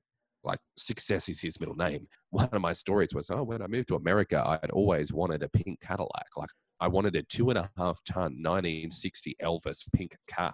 like 0.44 0.60
success 0.76 1.30
is 1.30 1.40
his 1.40 1.60
middle 1.60 1.76
name. 1.76 2.08
One 2.32 2.50
of 2.52 2.62
my 2.62 2.74
stories 2.74 3.14
was, 3.14 3.30
oh, 3.30 3.44
when 3.44 3.62
I 3.62 3.68
moved 3.68 3.88
to 3.90 3.96
America, 3.96 4.44
I 4.46 4.58
had 4.62 4.72
always 4.72 5.14
wanted 5.14 5.44
a 5.44 5.50
pink 5.50 5.80
Cadillac. 5.82 6.28
Like 6.36 6.50
I 6.80 6.88
wanted 6.88 7.16
a 7.16 7.24
two 7.24 7.50
and 7.50 7.60
a 7.60 7.70
half 7.78 8.04
ton 8.04 8.42
1960 8.42 9.36
Elvis 9.42 9.88
pink 9.94 10.16
car. 10.30 10.54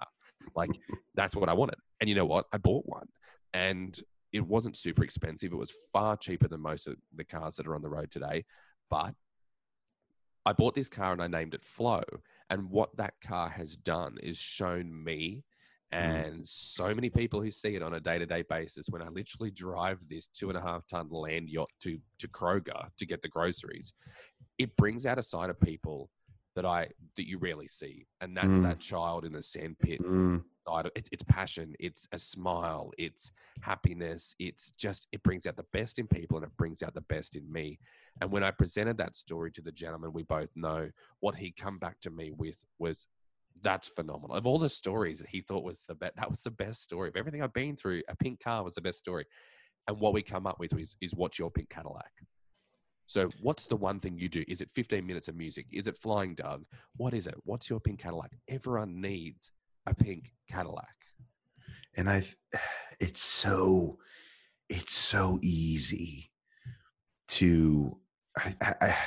Like 0.55 0.71
that's 1.15 1.35
what 1.35 1.49
I 1.49 1.53
wanted. 1.53 1.75
And 2.01 2.09
you 2.09 2.15
know 2.15 2.25
what? 2.25 2.45
I 2.51 2.57
bought 2.57 2.85
one. 2.85 3.07
And 3.53 3.97
it 4.33 4.45
wasn't 4.45 4.77
super 4.77 5.03
expensive. 5.03 5.53
It 5.53 5.57
was 5.57 5.73
far 5.93 6.17
cheaper 6.17 6.47
than 6.47 6.61
most 6.61 6.87
of 6.87 6.95
the 7.15 7.23
cars 7.23 7.55
that 7.55 7.65
are 7.65 7.75
on 7.75 7.81
the 7.81 7.89
road 7.89 8.11
today. 8.11 8.43
But 8.89 9.13
I 10.47 10.53
bought 10.53 10.75
this 10.75 10.89
car 10.89 11.11
and 11.11 11.21
I 11.21 11.27
named 11.27 11.53
it 11.53 11.63
Flow. 11.63 12.03
And 12.49 12.69
what 12.69 12.95
that 12.95 13.13
car 13.21 13.49
has 13.49 13.75
done 13.75 14.17
is 14.23 14.37
shown 14.37 15.03
me 15.03 15.43
Mm. 15.93 15.99
and 15.99 16.45
so 16.45 16.93
many 16.93 17.09
people 17.09 17.41
who 17.41 17.49
see 17.49 17.75
it 17.75 17.81
on 17.81 17.93
a 17.93 17.99
day-to-day 18.01 18.41
basis 18.49 18.87
when 18.89 19.01
i 19.01 19.07
literally 19.07 19.51
drive 19.51 20.05
this 20.09 20.27
two 20.27 20.49
and 20.49 20.57
a 20.57 20.61
half 20.61 20.85
ton 20.85 21.07
land 21.09 21.49
yacht 21.49 21.69
to 21.79 21.97
to 22.19 22.27
kroger 22.27 22.89
to 22.97 23.05
get 23.05 23.21
the 23.21 23.29
groceries 23.29 23.93
it 24.57 24.75
brings 24.75 25.05
out 25.05 25.17
a 25.17 25.23
side 25.23 25.49
of 25.49 25.57
people 25.61 26.09
that 26.57 26.65
i 26.65 26.87
that 27.15 27.27
you 27.27 27.37
rarely 27.37 27.67
see 27.67 28.07
and 28.21 28.35
that's 28.35 28.47
mm. 28.47 28.63
that 28.63 28.79
child 28.79 29.25
in 29.25 29.31
the 29.31 29.43
sandpit 29.43 30.01
mm. 30.01 30.43
it's, 30.95 31.07
it's 31.11 31.23
passion 31.23 31.75
it's 31.79 32.07
a 32.13 32.17
smile 32.17 32.91
it's 32.97 33.31
happiness 33.61 34.33
it's 34.39 34.71
just 34.71 35.07
it 35.11 35.21
brings 35.21 35.45
out 35.45 35.55
the 35.55 35.65
best 35.71 35.99
in 35.99 36.07
people 36.07 36.35
and 36.35 36.47
it 36.47 36.57
brings 36.57 36.81
out 36.81 36.95
the 36.95 37.01
best 37.01 37.35
in 37.35 37.51
me 37.51 37.77
and 38.21 38.31
when 38.31 38.43
i 38.43 38.49
presented 38.49 38.97
that 38.97 39.15
story 39.15 39.51
to 39.51 39.61
the 39.61 39.71
gentleman 39.71 40.11
we 40.11 40.23
both 40.23 40.49
know 40.55 40.89
what 41.19 41.35
he 41.35 41.51
come 41.51 41.77
back 41.77 41.99
to 41.99 42.09
me 42.09 42.31
with 42.31 42.57
was 42.79 43.07
that's 43.63 43.87
phenomenal. 43.87 44.35
Of 44.35 44.45
all 44.45 44.59
the 44.59 44.69
stories 44.69 45.17
that 45.17 45.29
he 45.29 45.41
thought 45.41 45.63
was 45.63 45.81
the 45.87 45.95
best, 45.95 46.15
that 46.17 46.29
was 46.29 46.43
the 46.43 46.51
best 46.51 46.83
story. 46.83 47.09
Of 47.09 47.15
everything 47.15 47.41
I've 47.41 47.53
been 47.53 47.75
through, 47.75 48.03
a 48.07 48.15
pink 48.15 48.39
car 48.39 48.63
was 48.63 48.75
the 48.75 48.81
best 48.81 48.99
story. 48.99 49.25
And 49.87 49.99
what 49.99 50.13
we 50.13 50.21
come 50.21 50.45
up 50.45 50.59
with 50.59 50.77
is, 50.77 50.95
is 51.01 51.15
what's 51.15 51.39
your 51.39 51.49
pink 51.49 51.69
Cadillac? 51.69 52.11
So, 53.07 53.29
what's 53.41 53.65
the 53.65 53.77
one 53.77 53.99
thing 54.01 54.17
you 54.19 54.27
do? 54.27 54.43
Is 54.49 54.59
it 54.59 54.69
15 54.75 55.05
minutes 55.05 55.29
of 55.29 55.35
music? 55.35 55.65
Is 55.71 55.87
it 55.87 55.97
Flying 55.97 56.35
Doug? 56.35 56.65
What 56.97 57.13
is 57.13 57.25
it? 57.25 57.35
What's 57.45 57.69
your 57.69 57.79
pink 57.79 57.99
Cadillac? 57.99 58.31
Everyone 58.49 58.99
needs 58.99 59.53
a 59.85 59.95
pink 59.95 60.33
Cadillac. 60.49 60.93
And 61.95 62.09
I, 62.09 62.23
it's 62.99 63.21
so, 63.21 63.97
it's 64.69 64.93
so 64.93 65.39
easy 65.41 66.31
to, 67.29 67.97
I, 68.37 68.55
I, 68.61 68.97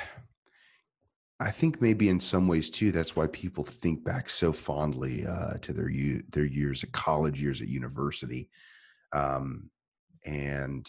I 1.42 1.50
think 1.50 1.80
maybe 1.80 2.09
in 2.11 2.21
some 2.21 2.49
ways 2.49 2.69
too, 2.69 2.92
that's 2.92 3.16
why 3.16 3.26
people 3.26 3.64
think 3.64 4.04
back 4.04 4.28
so 4.28 4.52
fondly 4.52 5.26
uh, 5.26 5.54
to 5.62 5.73
their 5.73 5.90
their 6.33 6.45
years 6.45 6.85
at 6.85 6.92
college, 6.92 7.40
years 7.40 7.62
at 7.62 7.69
university, 7.69 8.50
um, 9.14 9.71
and 10.26 10.87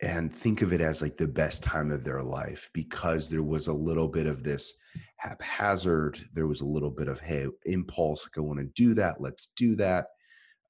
and 0.00 0.34
think 0.34 0.62
of 0.62 0.72
it 0.72 0.80
as 0.80 1.02
like 1.02 1.16
the 1.16 1.26
best 1.26 1.62
time 1.62 1.90
of 1.90 2.04
their 2.04 2.22
life 2.22 2.70
because 2.72 3.28
there 3.28 3.42
was 3.42 3.66
a 3.66 3.72
little 3.72 4.08
bit 4.08 4.26
of 4.26 4.44
this 4.44 4.74
haphazard. 5.16 6.20
There 6.32 6.46
was 6.46 6.60
a 6.60 6.66
little 6.66 6.90
bit 6.90 7.08
of 7.08 7.18
hey 7.20 7.46
impulse, 7.66 8.24
like 8.24 8.38
I 8.38 8.46
want 8.46 8.60
to 8.60 8.66
do 8.66 8.94
that, 8.94 9.20
let's 9.20 9.48
do 9.56 9.74
that. 9.76 10.06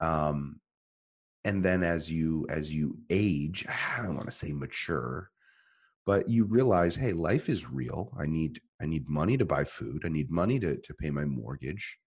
Um, 0.00 0.60
and 1.44 1.64
then 1.64 1.82
as 1.82 2.10
you 2.10 2.46
as 2.48 2.74
you 2.74 2.98
age, 3.10 3.66
I 3.68 4.02
don't 4.02 4.16
want 4.16 4.30
to 4.30 4.36
say 4.36 4.52
mature, 4.52 5.30
but 6.08 6.26
you 6.26 6.46
realize 6.46 6.96
hey 6.96 7.12
life 7.12 7.50
is 7.50 7.68
real 7.70 8.10
i 8.18 8.24
need 8.24 8.60
i 8.80 8.86
need 8.86 9.06
money 9.08 9.36
to 9.36 9.44
buy 9.44 9.62
food 9.62 10.02
i 10.06 10.08
need 10.08 10.30
money 10.30 10.58
to, 10.58 10.74
to 10.78 10.94
pay 10.94 11.10
my 11.10 11.26
mortgage 11.26 11.98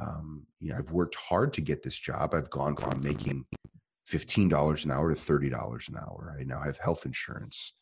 um, 0.00 0.42
you 0.58 0.70
know 0.70 0.78
i've 0.78 0.90
worked 0.90 1.14
hard 1.14 1.52
to 1.52 1.60
get 1.60 1.82
this 1.82 1.98
job 1.98 2.32
i've 2.32 2.48
gone 2.48 2.74
from 2.74 3.02
making 3.02 3.44
$15 4.08 4.84
an 4.84 4.90
hour 4.90 5.12
to 5.12 5.20
$30 5.20 5.88
an 5.88 5.96
hour. 5.96 6.36
I 6.38 6.44
now 6.44 6.62
have 6.62 6.78
health 6.78 7.06
insurance. 7.06 7.72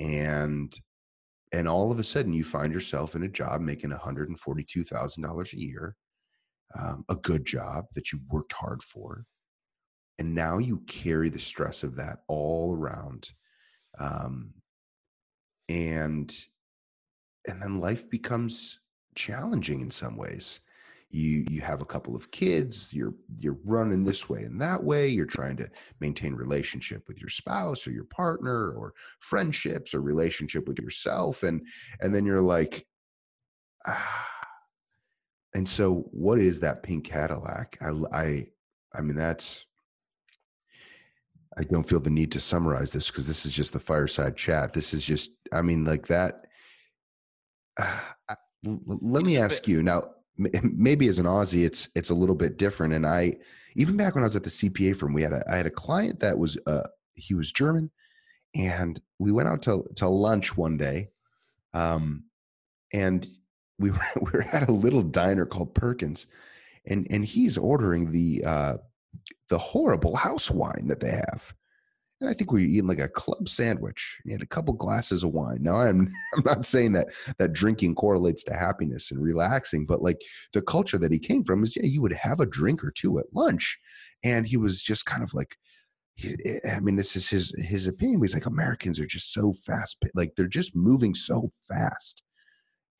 And 0.00 0.74
and 1.52 1.68
all 1.68 1.92
of 1.92 2.00
a 2.00 2.04
sudden 2.04 2.32
you 2.32 2.42
find 2.42 2.72
yourself 2.72 3.14
in 3.14 3.22
a 3.22 3.28
job 3.28 3.60
making 3.60 3.90
$142000 3.90 5.52
a 5.52 5.60
year 5.60 5.94
um, 6.76 7.04
a 7.08 7.16
good 7.16 7.44
job 7.44 7.86
that 7.94 8.12
you 8.12 8.18
worked 8.28 8.52
hard 8.52 8.82
for. 8.82 9.24
And 10.18 10.34
now 10.34 10.58
you 10.58 10.82
carry 10.86 11.28
the 11.28 11.38
stress 11.38 11.82
of 11.82 11.96
that 11.96 12.20
all 12.28 12.74
around. 12.76 13.30
Um, 13.98 14.54
and 15.68 16.34
and 17.46 17.62
then 17.62 17.78
life 17.78 18.08
becomes 18.10 18.80
challenging 19.14 19.80
in 19.80 19.90
some 19.90 20.16
ways 20.16 20.60
you 21.14 21.44
you 21.48 21.60
have 21.60 21.80
a 21.80 21.86
couple 21.86 22.16
of 22.16 22.30
kids 22.32 22.92
you're 22.92 23.14
you're 23.38 23.58
running 23.64 24.02
this 24.02 24.28
way 24.28 24.42
and 24.42 24.60
that 24.60 24.82
way 24.82 25.08
you're 25.08 25.24
trying 25.24 25.56
to 25.56 25.68
maintain 26.00 26.34
relationship 26.34 27.06
with 27.06 27.18
your 27.18 27.28
spouse 27.28 27.86
or 27.86 27.92
your 27.92 28.04
partner 28.04 28.72
or 28.72 28.92
friendships 29.20 29.94
or 29.94 30.00
relationship 30.00 30.66
with 30.66 30.78
yourself 30.80 31.44
and 31.44 31.64
and 32.00 32.12
then 32.12 32.26
you're 32.26 32.40
like 32.40 32.84
ah. 33.86 34.28
and 35.54 35.68
so 35.68 36.08
what 36.10 36.38
is 36.38 36.58
that 36.58 36.82
pink 36.82 37.04
cadillac 37.04 37.78
i 37.80 37.90
i 38.12 38.46
i 38.94 39.00
mean 39.00 39.16
that's 39.16 39.64
I 41.56 41.62
don't 41.62 41.88
feel 41.88 42.00
the 42.00 42.10
need 42.10 42.32
to 42.32 42.40
summarize 42.40 42.92
this 42.92 43.08
because 43.08 43.28
this 43.28 43.46
is 43.46 43.52
just 43.52 43.72
the 43.72 43.78
fireside 43.78 44.36
chat. 44.36 44.72
This 44.72 44.92
is 44.92 45.04
just, 45.04 45.30
I 45.52 45.62
mean, 45.62 45.84
like 45.84 46.08
that. 46.08 46.46
Uh, 48.26 48.36
let 48.64 49.24
me 49.24 49.36
ask 49.36 49.68
you 49.68 49.82
now. 49.82 50.04
Maybe 50.36 51.08
as 51.08 51.18
an 51.18 51.26
Aussie, 51.26 51.64
it's 51.64 51.88
it's 51.94 52.10
a 52.10 52.14
little 52.14 52.34
bit 52.34 52.56
different. 52.56 52.94
And 52.94 53.06
I, 53.06 53.34
even 53.76 53.96
back 53.96 54.14
when 54.14 54.24
I 54.24 54.26
was 54.26 54.36
at 54.36 54.42
the 54.42 54.50
CPA 54.50 54.96
firm, 54.96 55.12
we 55.12 55.22
had 55.22 55.32
a 55.32 55.44
I 55.50 55.56
had 55.56 55.66
a 55.66 55.70
client 55.70 56.20
that 56.20 56.38
was 56.38 56.58
uh 56.66 56.88
he 57.12 57.34
was 57.34 57.52
German, 57.52 57.90
and 58.54 59.00
we 59.18 59.32
went 59.32 59.48
out 59.48 59.62
to 59.62 59.84
to 59.96 60.08
lunch 60.08 60.56
one 60.56 60.76
day, 60.76 61.10
um, 61.72 62.24
and 62.92 63.26
we 63.78 63.90
were 63.92 64.00
we 64.20 64.30
were 64.32 64.46
at 64.52 64.68
a 64.68 64.72
little 64.72 65.02
diner 65.02 65.46
called 65.46 65.74
Perkins, 65.74 66.26
and 66.86 67.06
and 67.10 67.24
he's 67.24 67.56
ordering 67.56 68.10
the 68.10 68.44
uh 68.44 68.76
the 69.48 69.58
horrible 69.58 70.16
house 70.16 70.50
wine 70.50 70.88
that 70.88 71.00
they 71.00 71.10
have. 71.10 71.52
And 72.20 72.30
I 72.30 72.34
think 72.34 72.52
we 72.52 72.62
were 72.62 72.68
eating 72.68 72.86
like 72.86 73.00
a 73.00 73.08
club 73.08 73.48
sandwich. 73.48 74.18
You 74.24 74.32
had 74.32 74.42
a 74.42 74.46
couple 74.46 74.74
glasses 74.74 75.24
of 75.24 75.32
wine. 75.32 75.58
Now 75.62 75.76
I'm 75.76 76.08
I'm 76.34 76.42
not 76.44 76.66
saying 76.66 76.92
that 76.92 77.08
that 77.38 77.52
drinking 77.52 77.96
correlates 77.96 78.44
to 78.44 78.54
happiness 78.54 79.10
and 79.10 79.20
relaxing, 79.20 79.86
but 79.86 80.02
like 80.02 80.20
the 80.52 80.62
culture 80.62 80.98
that 80.98 81.12
he 81.12 81.18
came 81.18 81.44
from 81.44 81.62
is 81.64 81.76
yeah, 81.76 81.84
you 81.84 82.00
would 82.02 82.12
have 82.12 82.40
a 82.40 82.46
drink 82.46 82.84
or 82.84 82.90
two 82.90 83.18
at 83.18 83.26
lunch. 83.32 83.78
And 84.22 84.46
he 84.46 84.56
was 84.56 84.82
just 84.82 85.06
kind 85.06 85.22
of 85.22 85.34
like 85.34 85.56
eh, 86.22 86.58
I 86.70 86.80
mean, 86.80 86.96
this 86.96 87.16
is 87.16 87.28
his 87.28 87.54
his 87.58 87.86
opinion. 87.86 88.20
He's 88.22 88.34
like 88.34 88.46
Americans 88.46 89.00
are 89.00 89.06
just 89.06 89.32
so 89.32 89.52
fast, 89.52 89.98
like 90.14 90.34
they're 90.36 90.46
just 90.46 90.74
moving 90.76 91.14
so 91.14 91.50
fast. 91.68 92.22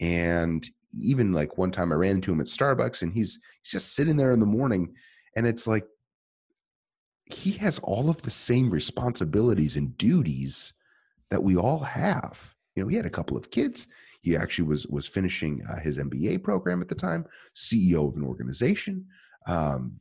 And 0.00 0.68
even 0.92 1.32
like 1.32 1.58
one 1.58 1.70
time 1.70 1.92
I 1.92 1.96
ran 1.96 2.16
into 2.16 2.32
him 2.32 2.40
at 2.40 2.46
Starbucks, 2.46 3.02
and 3.02 3.12
he's 3.12 3.38
he's 3.62 3.72
just 3.72 3.94
sitting 3.94 4.16
there 4.16 4.32
in 4.32 4.40
the 4.40 4.46
morning, 4.46 4.92
and 5.36 5.46
it's 5.46 5.66
like 5.66 5.84
he 7.26 7.52
has 7.52 7.78
all 7.80 8.10
of 8.10 8.20
the 8.22 8.30
same 8.30 8.70
responsibilities 8.70 9.76
and 9.76 9.96
duties 9.96 10.72
that 11.30 11.42
we 11.42 11.56
all 11.56 11.80
have. 11.80 12.54
You 12.74 12.82
know, 12.82 12.88
he 12.88 12.96
had 12.96 13.06
a 13.06 13.10
couple 13.10 13.36
of 13.36 13.50
kids. 13.50 13.88
He 14.20 14.36
actually 14.36 14.68
was 14.68 14.86
was 14.86 15.06
finishing 15.06 15.62
uh, 15.68 15.80
his 15.80 15.98
MBA 15.98 16.42
program 16.42 16.80
at 16.80 16.88
the 16.88 16.94
time, 16.94 17.26
CEO 17.54 18.08
of 18.08 18.16
an 18.16 18.24
organization, 18.24 19.06
um, 19.46 20.00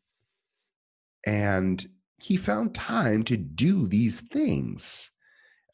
and 1.26 1.86
he 2.22 2.38
found 2.38 2.74
time 2.74 3.24
to 3.24 3.38
do 3.38 3.88
these 3.88 4.22
things. 4.22 5.12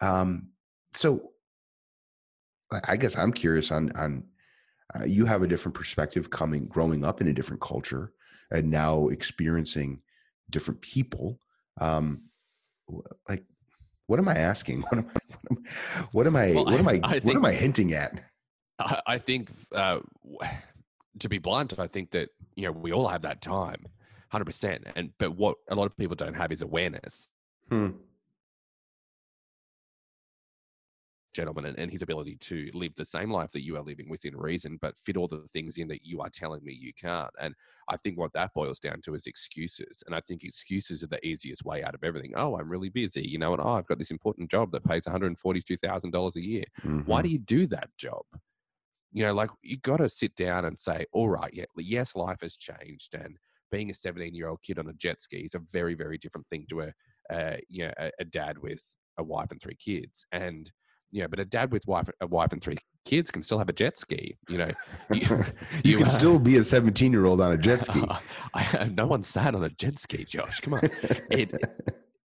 Um, 0.02 0.50
so, 0.94 1.32
I 2.72 2.98
guess 2.98 3.18
I'm 3.18 3.34
curious 3.34 3.72
on 3.72 3.92
on 3.96 4.24
uh, 4.96 5.06
you 5.06 5.26
have 5.26 5.44
a 5.44 5.48
different 5.48 5.76
perspective 5.76 6.30
coming 6.30 6.66
growing 6.68 7.06
up 7.06 7.22
in 7.22 7.28
a 7.28 7.34
different 7.34 7.62
culture 7.62 8.14
and 8.52 8.70
now 8.70 9.08
experiencing 9.10 10.02
different 10.50 10.82
people 10.82 11.40
um 11.80 12.24
like 13.28 13.44
what 14.08 14.20
am 14.20 14.28
i 14.28 14.36
asking? 14.36 14.84
What 14.92 14.98
am 14.98 15.06
i 15.06 16.06
what 16.12 16.26
am 16.26 16.36
i 16.38 16.52
well, 16.52 16.66
what 16.66 16.80
am 16.80 16.88
i, 16.88 17.00
I 17.04 17.12
think, 17.14 17.26
what 17.26 17.36
am 17.36 17.46
i 17.46 17.52
hinting 17.52 17.94
at? 17.94 18.24
I, 18.80 19.02
I 19.06 19.18
think 19.18 19.50
uh 19.74 20.00
to 21.20 21.30
be 21.30 21.38
blunt 21.38 21.78
i 21.80 21.88
think 21.88 22.12
that 22.12 22.30
you 22.56 22.64
know 22.66 22.72
we 22.72 22.92
all 22.92 23.08
have 23.08 23.24
that 23.24 23.42
time 23.42 23.86
100% 24.34 24.92
and 24.96 25.12
but 25.18 25.36
what 25.36 25.58
a 25.70 25.76
lot 25.76 25.86
of 25.86 25.98
people 25.98 26.16
don't 26.16 26.36
have 26.36 26.52
is 26.52 26.62
awareness. 26.62 27.30
Hmm 27.70 27.90
gentleman 31.40 31.66
and, 31.66 31.80
and, 31.80 31.90
his 31.90 32.02
ability 32.02 32.36
to 32.36 32.70
live 32.74 32.92
the 32.98 33.06
same 33.06 33.32
life 33.32 33.52
that 33.54 33.64
you 33.64 33.78
are 33.78 33.82
living 33.82 34.10
within 34.10 34.36
reason, 34.36 34.78
but 34.82 34.98
fit 35.06 35.16
all 35.16 35.28
the 35.28 35.48
things 35.54 35.78
in 35.78 35.88
that 35.88 36.06
you 36.06 36.20
are 36.20 36.30
telling 36.30 36.64
me 36.64 36.74
you 36.74 36.92
can't. 36.94 37.32
And 37.40 37.56
I 37.88 37.96
think 37.96 38.18
what 38.18 38.34
that 38.34 38.54
boils 38.54 38.80
down 38.80 39.02
to 39.04 39.16
is 39.16 39.26
excuses. 39.26 40.04
And 40.06 40.14
I 40.14 40.20
think 40.20 40.44
excuses 40.44 41.02
are 41.04 41.08
the 41.08 41.26
easiest 41.26 41.64
way 41.64 41.82
out 41.82 41.96
of 41.96 42.04
everything. 42.04 42.34
Oh, 42.36 42.58
I'm 42.58 42.70
really 42.70 42.90
busy, 42.90 43.26
you 43.26 43.40
know, 43.40 43.54
and 43.54 43.62
oh, 43.62 43.74
I've 43.74 43.88
got 43.88 44.00
this 44.00 44.12
important 44.12 44.52
job 44.52 44.72
that 44.72 44.84
pays 44.84 45.06
$142,000 45.06 46.36
a 46.36 46.46
year. 46.46 46.66
Mm-hmm. 46.82 47.00
Why 47.00 47.22
do 47.22 47.30
you 47.30 47.40
do 47.40 47.66
that 47.68 47.90
job? 47.98 48.24
You 49.12 49.24
know, 49.24 49.34
like 49.34 49.50
you 49.64 49.78
got 49.78 49.98
to 49.98 50.10
sit 50.10 50.36
down 50.36 50.66
and 50.66 50.78
say, 50.78 51.06
all 51.14 51.30
right, 51.30 51.54
yeah, 51.54 51.66
yes, 51.78 52.16
life 52.16 52.42
has 52.42 52.58
changed. 52.58 53.16
And 53.16 53.38
being 53.72 53.90
a 53.90 53.94
17 53.94 54.36
year 54.36 54.50
old 54.50 54.62
kid 54.62 54.78
on 54.78 54.90
a 54.90 54.94
jet 54.94 55.22
ski 55.22 55.38
is 55.38 55.56
a 55.56 55.62
very, 55.72 55.94
very 55.94 56.18
different 56.18 56.48
thing 56.48 56.66
to 56.70 56.82
a, 56.82 56.94
uh, 57.30 57.58
you 57.68 57.86
know 57.86 57.94
a, 57.98 58.12
a 58.20 58.26
dad 58.26 58.58
with 58.58 58.84
a 59.18 59.24
wife 59.24 59.52
and 59.52 59.62
three 59.62 59.76
kids, 59.76 60.26
and 60.32 60.72
you 61.12 61.22
know, 61.22 61.28
but 61.28 61.40
a 61.40 61.46
dad 61.46 61.72
with 61.72 61.86
wife, 61.88 62.10
a 62.22 62.28
wife 62.28 62.54
and 62.54 62.62
three 62.62 62.78
kids 63.06 63.32
can 63.32 63.42
still 63.42 63.58
have 63.58 63.70
a 63.70 63.74
jet 63.74 63.98
ski. 63.98 64.38
You 64.48 64.60
know, 64.60 64.72
you, 65.12 65.46
you, 65.84 65.98
can 65.98 66.08
uh, 66.08 66.10
still 66.10 66.40
be 66.40 66.58
a 66.58 66.64
17 66.64 67.12
year 67.12 67.26
old 67.26 67.42
on 67.42 67.52
a 67.52 67.58
jet 67.58 67.84
ski. 67.84 68.02
I, 68.54 68.92
no 68.96 69.08
one 69.08 69.24
sat 69.24 69.56
on 69.56 69.64
a 69.64 69.70
jet 69.70 69.98
ski, 69.98 70.24
Josh. 70.24 70.60
Come 70.62 70.76
on. 70.76 70.82
It, 71.32 71.52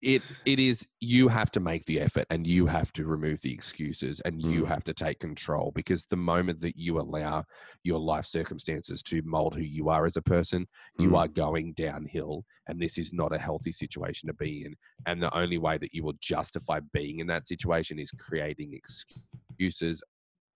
it 0.04 0.22
it 0.44 0.60
is 0.60 0.86
you 1.00 1.28
have 1.28 1.50
to 1.50 1.60
make 1.60 1.84
the 1.86 1.98
effort 1.98 2.26
and 2.30 2.46
you 2.46 2.66
have 2.66 2.92
to 2.92 3.06
remove 3.06 3.40
the 3.40 3.52
excuses 3.52 4.20
and 4.20 4.40
you 4.42 4.62
mm. 4.62 4.68
have 4.68 4.84
to 4.84 4.92
take 4.92 5.18
control 5.18 5.72
because 5.74 6.04
the 6.04 6.16
moment 6.16 6.60
that 6.60 6.76
you 6.76 7.00
allow 7.00 7.42
your 7.82 7.98
life 7.98 8.26
circumstances 8.26 9.02
to 9.02 9.22
mold 9.24 9.54
who 9.54 9.62
you 9.62 9.88
are 9.88 10.04
as 10.04 10.16
a 10.16 10.22
person 10.22 10.66
you 10.98 11.10
mm. 11.10 11.16
are 11.18 11.28
going 11.28 11.72
downhill 11.72 12.44
and 12.68 12.80
this 12.80 12.98
is 12.98 13.12
not 13.12 13.34
a 13.34 13.38
healthy 13.38 13.72
situation 13.72 14.26
to 14.26 14.34
be 14.34 14.64
in 14.66 14.74
and 15.06 15.22
the 15.22 15.34
only 15.36 15.58
way 15.58 15.78
that 15.78 15.94
you 15.94 16.04
will 16.04 16.14
justify 16.20 16.78
being 16.92 17.20
in 17.20 17.26
that 17.26 17.46
situation 17.46 17.98
is 17.98 18.10
creating 18.12 18.74
excuses 18.74 20.02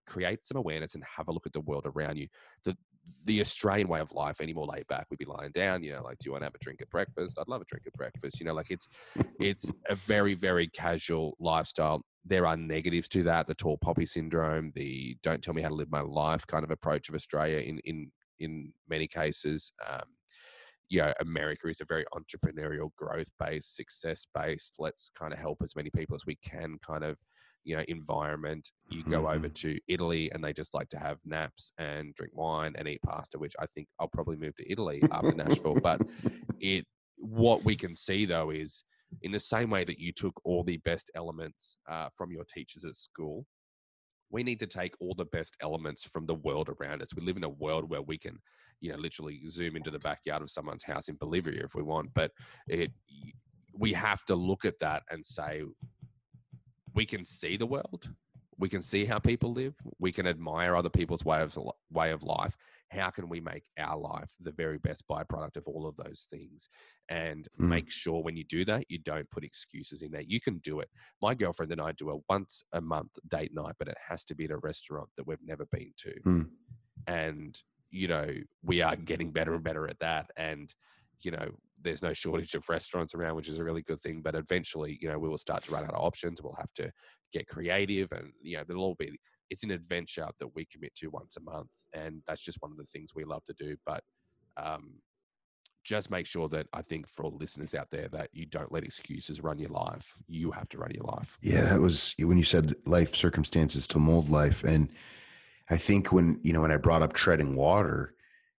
create 0.09 0.43
some 0.43 0.57
awareness 0.57 0.95
and 0.95 1.03
have 1.03 1.27
a 1.27 1.31
look 1.31 1.45
at 1.45 1.53
the 1.53 1.61
world 1.61 1.85
around 1.85 2.17
you. 2.17 2.27
The 2.65 2.75
the 3.25 3.41
Australian 3.41 3.87
way 3.87 3.99
of 3.99 4.11
life, 4.11 4.41
any 4.41 4.53
more 4.53 4.65
laid 4.65 4.87
back, 4.87 5.07
we'd 5.09 5.19
be 5.19 5.25
lying 5.25 5.51
down, 5.51 5.83
you 5.83 5.93
know, 5.93 6.03
like, 6.03 6.17
do 6.19 6.27
you 6.27 6.31
want 6.31 6.41
to 6.41 6.45
have 6.45 6.55
a 6.55 6.59
drink 6.59 6.81
at 6.81 6.89
breakfast? 6.89 7.37
I'd 7.39 7.47
love 7.47 7.61
a 7.61 7.65
drink 7.65 7.85
at 7.87 7.93
breakfast. 7.93 8.39
You 8.39 8.45
know, 8.45 8.53
like 8.53 8.71
it's 8.71 8.87
it's 9.39 9.69
a 9.89 9.95
very, 9.95 10.33
very 10.33 10.67
casual 10.67 11.35
lifestyle. 11.39 12.01
There 12.25 12.45
are 12.45 12.57
negatives 12.57 13.07
to 13.09 13.23
that, 13.23 13.47
the 13.47 13.55
tall 13.55 13.77
poppy 13.77 14.05
syndrome, 14.05 14.71
the 14.75 15.17
don't 15.23 15.43
tell 15.43 15.53
me 15.53 15.61
how 15.61 15.69
to 15.69 15.75
live 15.75 15.91
my 15.91 16.01
life 16.01 16.45
kind 16.47 16.63
of 16.63 16.71
approach 16.71 17.09
of 17.09 17.15
Australia 17.15 17.59
in 17.59 17.79
in 17.85 18.11
in 18.39 18.73
many 18.89 19.07
cases. 19.07 19.71
Um, 19.87 20.03
you 20.89 20.99
know, 20.99 21.13
America 21.19 21.67
is 21.67 21.81
a 21.81 21.85
very 21.85 22.05
entrepreneurial, 22.15 22.89
growth 22.95 23.31
based, 23.39 23.75
success 23.75 24.25
based. 24.33 24.77
Let's 24.79 25.11
kind 25.17 25.31
of 25.31 25.39
help 25.39 25.59
as 25.63 25.75
many 25.75 25.91
people 25.91 26.15
as 26.15 26.25
we 26.25 26.35
can 26.43 26.77
kind 26.85 27.03
of 27.03 27.17
you 27.63 27.75
know 27.75 27.83
environment 27.87 28.71
you 28.89 29.03
go 29.03 29.23
mm-hmm. 29.23 29.37
over 29.37 29.49
to 29.49 29.77
italy 29.87 30.31
and 30.33 30.43
they 30.43 30.53
just 30.53 30.73
like 30.73 30.89
to 30.89 30.97
have 30.97 31.17
naps 31.25 31.73
and 31.77 32.13
drink 32.15 32.35
wine 32.35 32.73
and 32.77 32.87
eat 32.87 33.01
pasta 33.05 33.37
which 33.37 33.53
i 33.59 33.65
think 33.75 33.87
i'll 33.99 34.09
probably 34.09 34.37
move 34.37 34.55
to 34.55 34.71
italy 34.71 35.01
after 35.11 35.33
nashville 35.33 35.79
but 35.81 36.01
it 36.59 36.85
what 37.17 37.63
we 37.63 37.75
can 37.75 37.95
see 37.95 38.25
though 38.25 38.49
is 38.49 38.83
in 39.23 39.31
the 39.31 39.39
same 39.39 39.69
way 39.69 39.83
that 39.83 39.99
you 39.99 40.11
took 40.11 40.39
all 40.45 40.63
the 40.63 40.77
best 40.77 41.09
elements 41.15 41.77
uh, 41.89 42.07
from 42.15 42.31
your 42.31 42.45
teachers 42.45 42.85
at 42.85 42.95
school 42.95 43.45
we 44.31 44.43
need 44.43 44.59
to 44.59 44.67
take 44.67 44.93
all 44.99 45.15
the 45.15 45.25
best 45.25 45.57
elements 45.61 46.03
from 46.03 46.25
the 46.25 46.35
world 46.35 46.69
around 46.79 47.01
us 47.01 47.13
we 47.15 47.23
live 47.23 47.37
in 47.37 47.43
a 47.43 47.49
world 47.49 47.89
where 47.89 48.01
we 48.01 48.17
can 48.17 48.37
you 48.81 48.91
know 48.91 48.97
literally 48.97 49.41
zoom 49.49 49.75
into 49.75 49.91
the 49.91 49.99
backyard 49.99 50.41
of 50.41 50.49
someone's 50.49 50.83
house 50.83 51.09
in 51.09 51.15
bolivia 51.15 51.63
if 51.63 51.75
we 51.75 51.83
want 51.83 52.09
but 52.13 52.31
it 52.67 52.91
we 53.77 53.93
have 53.93 54.23
to 54.25 54.35
look 54.35 54.65
at 54.65 54.79
that 54.79 55.03
and 55.09 55.25
say 55.25 55.63
we 56.99 57.05
can 57.05 57.23
see 57.23 57.55
the 57.55 57.65
world 57.65 58.09
we 58.57 58.67
can 58.67 58.81
see 58.81 59.05
how 59.05 59.17
people 59.17 59.53
live 59.53 59.73
we 59.99 60.11
can 60.11 60.27
admire 60.27 60.75
other 60.75 60.89
people's 60.89 61.23
way 61.23 61.41
of 61.41 61.57
way 61.91 62.11
of 62.11 62.23
life. 62.23 62.55
How 62.89 63.09
can 63.09 63.29
we 63.29 63.39
make 63.39 63.63
our 63.77 63.97
life 63.97 64.31
the 64.41 64.51
very 64.51 64.79
best 64.79 65.05
byproduct 65.07 65.55
of 65.55 65.63
all 65.65 65.87
of 65.87 65.95
those 65.95 66.27
things? 66.29 66.67
And 67.07 67.47
mm. 67.57 67.69
make 67.69 67.89
sure 67.89 68.21
when 68.21 68.35
you 68.35 68.43
do 68.43 68.65
that 68.65 68.83
you 68.89 68.99
don't 68.99 69.31
put 69.31 69.45
excuses 69.45 70.01
in 70.01 70.11
there. 70.11 70.27
You 70.33 70.41
can 70.41 70.57
do 70.57 70.81
it. 70.81 70.89
My 71.21 71.33
girlfriend 71.33 71.71
and 71.71 71.79
i 71.79 71.93
do 71.93 72.09
a 72.09 72.17
once 72.27 72.63
a 72.73 72.81
month 72.81 73.13
date 73.29 73.53
night 73.53 73.75
but 73.79 73.87
it 73.87 73.97
has 74.09 74.25
to 74.25 74.35
be 74.35 74.45
at 74.45 74.51
a 74.51 74.57
restaurant 74.57 75.09
that 75.15 75.25
we've 75.25 75.47
never 75.51 75.65
been 75.71 75.93
to. 76.05 76.13
Mm. 76.27 76.47
and 77.07 77.51
you 77.91 78.07
know 78.13 78.27
we 78.61 78.81
are 78.81 78.97
getting 78.97 79.31
better 79.31 79.53
and 79.55 79.63
better 79.63 79.87
at 79.87 79.99
that. 79.99 80.25
And 80.35 80.67
you 81.21 81.31
know 81.31 81.49
there's 81.81 82.01
no 82.01 82.13
shortage 82.13 82.55
of 82.55 82.67
restaurants 82.69 83.13
around, 83.13 83.35
which 83.35 83.49
is 83.49 83.57
a 83.57 83.63
really 83.63 83.81
good 83.81 83.99
thing. 83.99 84.21
But 84.21 84.35
eventually, 84.35 84.97
you 85.01 85.09
know, 85.09 85.19
we 85.19 85.29
will 85.29 85.37
start 85.37 85.63
to 85.63 85.71
run 85.71 85.83
out 85.83 85.93
of 85.93 86.03
options. 86.03 86.41
We'll 86.41 86.55
have 86.57 86.73
to 86.75 86.91
get 87.33 87.47
creative, 87.47 88.11
and 88.11 88.31
you 88.41 88.57
know, 88.57 88.63
there'll 88.67 88.83
all 88.83 88.95
be. 88.95 89.17
It's 89.49 89.63
an 89.63 89.71
adventure 89.71 90.27
that 90.39 90.55
we 90.55 90.65
commit 90.65 90.93
to 90.95 91.07
once 91.07 91.35
a 91.37 91.41
month, 91.41 91.71
and 91.93 92.21
that's 92.27 92.43
just 92.43 92.61
one 92.61 92.71
of 92.71 92.77
the 92.77 92.83
things 92.83 93.15
we 93.15 93.23
love 93.23 93.43
to 93.45 93.53
do. 93.57 93.75
But 93.85 94.03
um, 94.57 94.99
just 95.83 96.11
make 96.11 96.27
sure 96.27 96.47
that 96.49 96.67
I 96.73 96.81
think 96.81 97.07
for 97.07 97.25
all 97.25 97.37
listeners 97.39 97.73
out 97.73 97.89
there 97.91 98.07
that 98.09 98.29
you 98.31 98.45
don't 98.45 98.71
let 98.71 98.83
excuses 98.83 99.41
run 99.41 99.57
your 99.57 99.69
life. 99.69 100.17
You 100.27 100.51
have 100.51 100.69
to 100.69 100.77
run 100.77 100.91
your 100.91 101.05
life. 101.05 101.37
Yeah, 101.41 101.63
that 101.63 101.81
was 101.81 102.13
when 102.19 102.37
you 102.37 102.43
said 102.43 102.75
life 102.85 103.15
circumstances 103.15 103.87
to 103.87 103.99
mold 103.99 104.29
life, 104.29 104.63
and 104.63 104.89
I 105.69 105.77
think 105.77 106.11
when 106.11 106.39
you 106.43 106.53
know 106.53 106.61
when 106.61 106.71
I 106.71 106.77
brought 106.77 107.01
up 107.01 107.13
treading 107.13 107.55
water, 107.55 108.13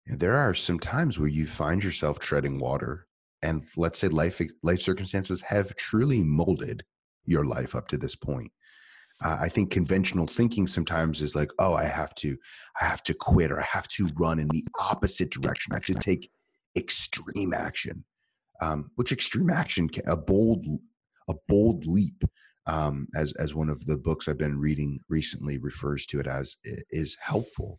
there 0.07 0.35
are 0.35 0.55
some 0.55 0.79
times 0.79 1.19
where 1.19 1.29
you 1.29 1.47
find 1.47 1.85
yourself 1.85 2.19
treading 2.19 2.59
water 2.59 3.07
and 3.43 3.65
let's 3.77 3.99
say 3.99 4.09
life 4.09 4.41
life 4.63 4.81
circumstances 4.81 5.41
have 5.43 5.75
truly 5.77 6.23
molded 6.23 6.85
your 7.25 7.45
life 7.45 7.75
up 7.75 7.89
to 7.89 7.99
this 7.99 8.17
point. 8.17 8.51
Uh, 9.23 9.37
i 9.41 9.49
think 9.49 9.71
conventional 9.71 10.27
thinking 10.27 10.67
sometimes 10.67 11.21
is 11.21 11.35
like 11.35 11.51
oh 11.59 11.75
i 11.75 11.85
have 11.85 12.15
to 12.15 12.37
i 12.81 12.85
have 12.87 13.03
to 13.03 13.13
quit 13.13 13.53
or 13.53 13.61
i 13.61 13.67
have 13.71 13.87
to 13.89 14.09
run 14.17 14.39
in 14.39 14.49
the 14.49 14.65
opposite 14.79 15.31
direction. 15.31 15.73
I 15.73 15.77
have 15.77 15.85
to 15.85 15.95
take 15.95 16.31
extreme 16.77 17.53
action. 17.53 18.05
Um, 18.63 18.91
which 18.97 19.11
extreme 19.11 19.49
action 19.49 19.89
can, 19.89 20.07
a 20.07 20.17
bold 20.17 20.67
a 21.29 21.35
bold 21.49 21.87
leap 21.87 22.23
um, 22.67 23.09
as 23.17 23.33
as 23.39 23.55
one 23.55 23.71
of 23.71 23.85
the 23.87 23.97
books 23.97 24.29
i've 24.29 24.39
been 24.39 24.59
reading 24.59 25.01
recently 25.09 25.57
refers 25.59 26.07
to 26.07 26.21
it 26.21 26.27
as 26.27 26.57
is 26.91 27.17
helpful. 27.21 27.79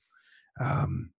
Um, 0.60 1.12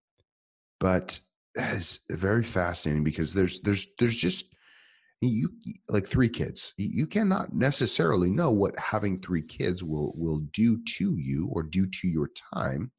but 0.80 1.20
is 1.54 2.00
very 2.10 2.44
fascinating 2.44 3.04
because 3.04 3.34
there's 3.34 3.60
there's 3.60 3.88
there's 3.98 4.16
just 4.16 4.54
you 5.20 5.50
like 5.88 6.06
three 6.06 6.28
kids. 6.28 6.74
You 6.76 7.06
cannot 7.06 7.54
necessarily 7.54 8.30
know 8.30 8.50
what 8.50 8.78
having 8.78 9.20
three 9.20 9.42
kids 9.42 9.84
will 9.84 10.12
will 10.16 10.38
do 10.52 10.82
to 10.96 11.16
you 11.16 11.48
or 11.52 11.62
do 11.62 11.86
to 11.86 12.08
your 12.08 12.30
time. 12.54 12.90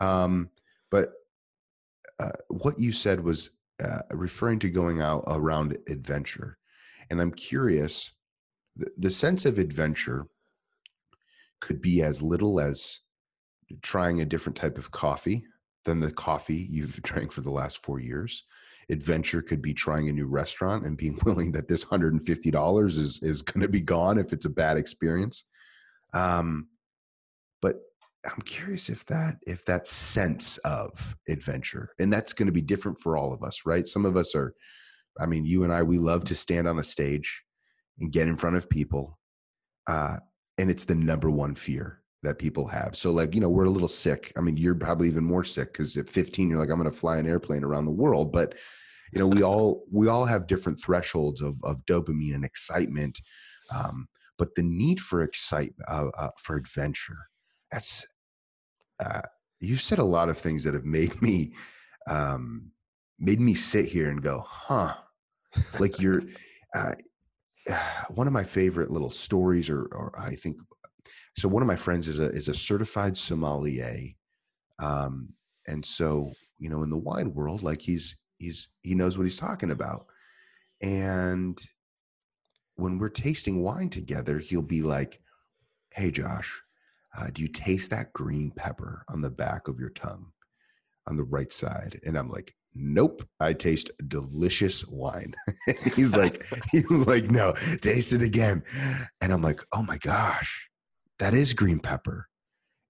Um 0.00 0.50
but 0.90 1.12
uh, 2.20 2.30
what 2.48 2.78
you 2.78 2.92
said 2.92 3.22
was 3.22 3.50
uh, 3.82 4.00
referring 4.12 4.58
to 4.58 4.70
going 4.70 5.00
out 5.00 5.24
around 5.28 5.76
adventure. 5.88 6.58
And 7.10 7.20
i'm 7.20 7.32
curious 7.32 8.12
the, 8.76 8.90
the 8.98 9.10
sense 9.10 9.44
of 9.44 9.58
adventure 9.58 10.26
could 11.60 11.80
be 11.80 12.02
as 12.02 12.22
little 12.22 12.60
as 12.60 13.00
trying 13.82 14.20
a 14.20 14.24
different 14.24 14.56
type 14.56 14.78
of 14.78 14.90
coffee 14.90 15.44
than 15.88 16.00
the 16.00 16.12
coffee 16.12 16.66
you've 16.70 17.02
drank 17.02 17.32
for 17.32 17.40
the 17.40 17.50
last 17.50 17.82
four 17.82 17.98
years. 17.98 18.44
Adventure 18.90 19.42
could 19.42 19.60
be 19.60 19.74
trying 19.74 20.08
a 20.08 20.12
new 20.12 20.26
restaurant 20.26 20.86
and 20.86 20.96
being 20.96 21.18
willing 21.24 21.52
that 21.52 21.68
this 21.68 21.84
$150 21.84 22.84
is, 22.86 23.18
is 23.22 23.42
going 23.42 23.60
to 23.60 23.68
be 23.68 23.80
gone 23.80 24.18
if 24.18 24.32
it's 24.32 24.46
a 24.46 24.50
bad 24.50 24.76
experience. 24.76 25.44
Um, 26.14 26.68
but 27.60 27.76
I'm 28.24 28.42
curious 28.42 28.88
if 28.88 29.04
that 29.06 29.36
if 29.46 29.64
that 29.66 29.86
sense 29.86 30.58
of 30.58 31.16
adventure, 31.28 31.90
and 31.98 32.12
that's 32.12 32.32
going 32.32 32.46
to 32.46 32.52
be 32.52 32.62
different 32.62 32.98
for 32.98 33.16
all 33.16 33.32
of 33.32 33.42
us, 33.42 33.62
right? 33.66 33.86
Some 33.86 34.06
of 34.06 34.16
us 34.16 34.34
are, 34.34 34.54
I 35.20 35.26
mean, 35.26 35.44
you 35.44 35.64
and 35.64 35.72
I, 35.72 35.82
we 35.82 35.98
love 35.98 36.24
to 36.24 36.34
stand 36.34 36.66
on 36.66 36.78
a 36.78 36.82
stage 36.82 37.42
and 38.00 38.10
get 38.12 38.26
in 38.26 38.36
front 38.36 38.56
of 38.56 38.70
people, 38.70 39.18
uh, 39.86 40.16
and 40.56 40.70
it's 40.70 40.84
the 40.84 40.94
number 40.94 41.30
one 41.30 41.54
fear 41.54 41.97
that 42.22 42.38
people 42.38 42.66
have. 42.66 42.96
So 42.96 43.10
like, 43.12 43.34
you 43.34 43.40
know, 43.40 43.48
we're 43.48 43.64
a 43.64 43.70
little 43.70 43.88
sick. 43.88 44.32
I 44.36 44.40
mean, 44.40 44.56
you're 44.56 44.74
probably 44.74 45.08
even 45.08 45.24
more 45.24 45.44
sick 45.44 45.72
because 45.72 45.96
at 45.96 46.08
15, 46.08 46.48
you're 46.48 46.58
like, 46.58 46.70
I'm 46.70 46.78
going 46.78 46.90
to 46.90 46.96
fly 46.96 47.18
an 47.18 47.28
airplane 47.28 47.64
around 47.64 47.84
the 47.84 47.92
world. 47.92 48.32
But, 48.32 48.54
you 49.12 49.20
know, 49.20 49.28
we 49.28 49.42
all, 49.42 49.84
we 49.92 50.08
all 50.08 50.24
have 50.24 50.46
different 50.46 50.80
thresholds 50.82 51.42
of, 51.42 51.56
of 51.62 51.84
dopamine 51.86 52.34
and 52.34 52.44
excitement. 52.44 53.20
Um, 53.74 54.08
but 54.36 54.54
the 54.54 54.62
need 54.62 55.00
for 55.00 55.22
excitement, 55.22 55.88
uh, 55.88 56.08
uh, 56.18 56.30
for 56.38 56.56
adventure, 56.56 57.28
that's, 57.70 58.06
uh, 59.04 59.22
you've 59.60 59.82
said 59.82 59.98
a 59.98 60.04
lot 60.04 60.28
of 60.28 60.36
things 60.36 60.64
that 60.64 60.74
have 60.74 60.84
made 60.84 61.20
me, 61.22 61.52
um, 62.08 62.70
made 63.18 63.40
me 63.40 63.54
sit 63.54 63.86
here 63.86 64.10
and 64.10 64.22
go, 64.22 64.44
huh, 64.46 64.94
like 65.78 66.00
you're, 66.00 66.22
uh, 66.74 66.94
one 68.10 68.26
of 68.26 68.32
my 68.32 68.44
favorite 68.44 68.90
little 68.90 69.10
stories 69.10 69.70
or, 69.70 69.82
or 69.92 70.18
I 70.18 70.34
think 70.34 70.56
so 71.38 71.48
one 71.48 71.62
of 71.62 71.68
my 71.68 71.76
friends 71.76 72.08
is 72.08 72.18
a 72.18 72.30
is 72.30 72.48
a 72.48 72.54
certified 72.54 73.16
sommelier 73.16 74.14
um, 74.80 75.28
and 75.66 75.84
so 75.84 76.32
you 76.58 76.68
know 76.68 76.82
in 76.82 76.90
the 76.90 76.96
wine 76.96 77.32
world 77.34 77.62
like 77.62 77.80
he's 77.80 78.16
he's 78.38 78.68
he 78.80 78.94
knows 78.94 79.16
what 79.16 79.24
he's 79.24 79.36
talking 79.36 79.70
about. 79.70 80.06
And 80.80 81.60
when 82.76 82.98
we're 82.98 83.08
tasting 83.08 83.62
wine 83.62 83.90
together 83.90 84.38
he'll 84.38 84.62
be 84.62 84.82
like 84.82 85.20
hey 85.92 86.10
josh 86.10 86.60
uh, 87.16 87.28
do 87.32 87.42
you 87.42 87.48
taste 87.48 87.90
that 87.90 88.12
green 88.12 88.52
pepper 88.52 89.04
on 89.08 89.20
the 89.20 89.30
back 89.30 89.66
of 89.66 89.80
your 89.80 89.90
tongue 89.90 90.26
on 91.06 91.16
the 91.16 91.24
right 91.24 91.52
side? 91.52 92.00
And 92.06 92.16
i'm 92.16 92.28
like 92.28 92.54
nope 92.74 93.22
i 93.40 93.52
taste 93.52 93.90
delicious 94.06 94.86
wine. 94.86 95.34
He's 95.96 96.16
like 96.16 96.46
he's 96.70 97.06
like 97.06 97.30
no 97.30 97.54
taste 97.80 98.12
it 98.12 98.22
again. 98.22 98.62
And 99.20 99.32
i'm 99.32 99.42
like 99.42 99.60
oh 99.72 99.82
my 99.82 99.98
gosh 99.98 100.67
that 101.18 101.34
is 101.34 101.54
green 101.54 101.78
pepper. 101.78 102.28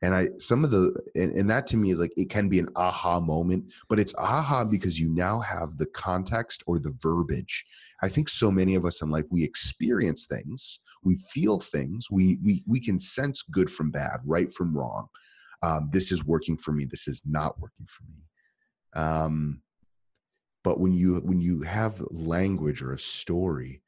And 0.01 0.15
i 0.15 0.29
some 0.37 0.63
of 0.65 0.71
the 0.71 0.95
and, 1.17 1.33
and 1.33 1.51
that 1.51 1.67
to 1.69 1.77
me 1.77 1.91
is 1.91 1.99
like 1.99 2.13
it 2.17 2.31
can 2.31 2.49
be 2.49 2.61
an 2.61 2.69
aha 2.77 3.19
moment 3.19 3.73
but 3.89 3.99
it's 3.99 4.15
aha 4.17 4.65
because 4.65 5.01
you 5.01 5.09
now 5.09 5.41
have 5.41 5.77
the 5.77 5.87
context 5.87 6.63
or 6.69 6.79
the 6.79 6.97
verbiage. 7.03 7.65
I 8.01 8.09
think 8.09 8.29
so 8.29 8.49
many 8.51 8.77
of 8.77 8.85
us 8.85 9.03
in 9.03 9.11
life 9.11 9.27
we 9.33 9.43
experience 9.43 10.27
things 10.27 10.79
we 11.03 11.17
feel 11.33 11.59
things 11.59 12.11
we 12.13 12.39
we, 12.45 12.63
we 12.67 12.79
can 12.79 12.99
sense 13.01 13.43
good 13.43 13.69
from 13.69 13.91
bad 13.91 14.21
right 14.25 14.53
from 14.53 14.77
wrong. 14.77 15.09
Um, 15.63 15.91
this 15.93 16.13
is 16.13 16.25
working 16.25 16.57
for 16.57 16.71
me 16.71 16.85
this 16.85 17.09
is 17.09 17.23
not 17.27 17.59
working 17.59 17.87
for 17.87 18.05
me. 18.05 18.23
Um, 18.95 19.63
but 20.63 20.81
when 20.81 20.93
you 20.93 21.17
when 21.25 21.41
you 21.41 21.63
have 21.63 22.01
language 22.11 22.83
or 22.83 22.93
a 22.93 22.99
story 22.99 23.83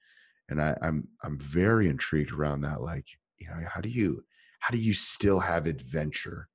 and 0.49 0.61
I, 0.61 0.77
i'm 0.83 1.09
i'm 1.23 1.39
very 1.39 1.89
intrigued 1.89 2.33
around 2.33 2.63
that 2.63 2.81
like 2.81 3.07
you 3.39 3.49
know 3.49 3.67
how 3.67 3.81
do 3.81 3.89
you 3.89 4.25
how 4.61 4.71
do 4.71 4.79
you 4.79 4.95
still 4.95 5.41
have 5.41 5.67
adventure? 5.67 6.49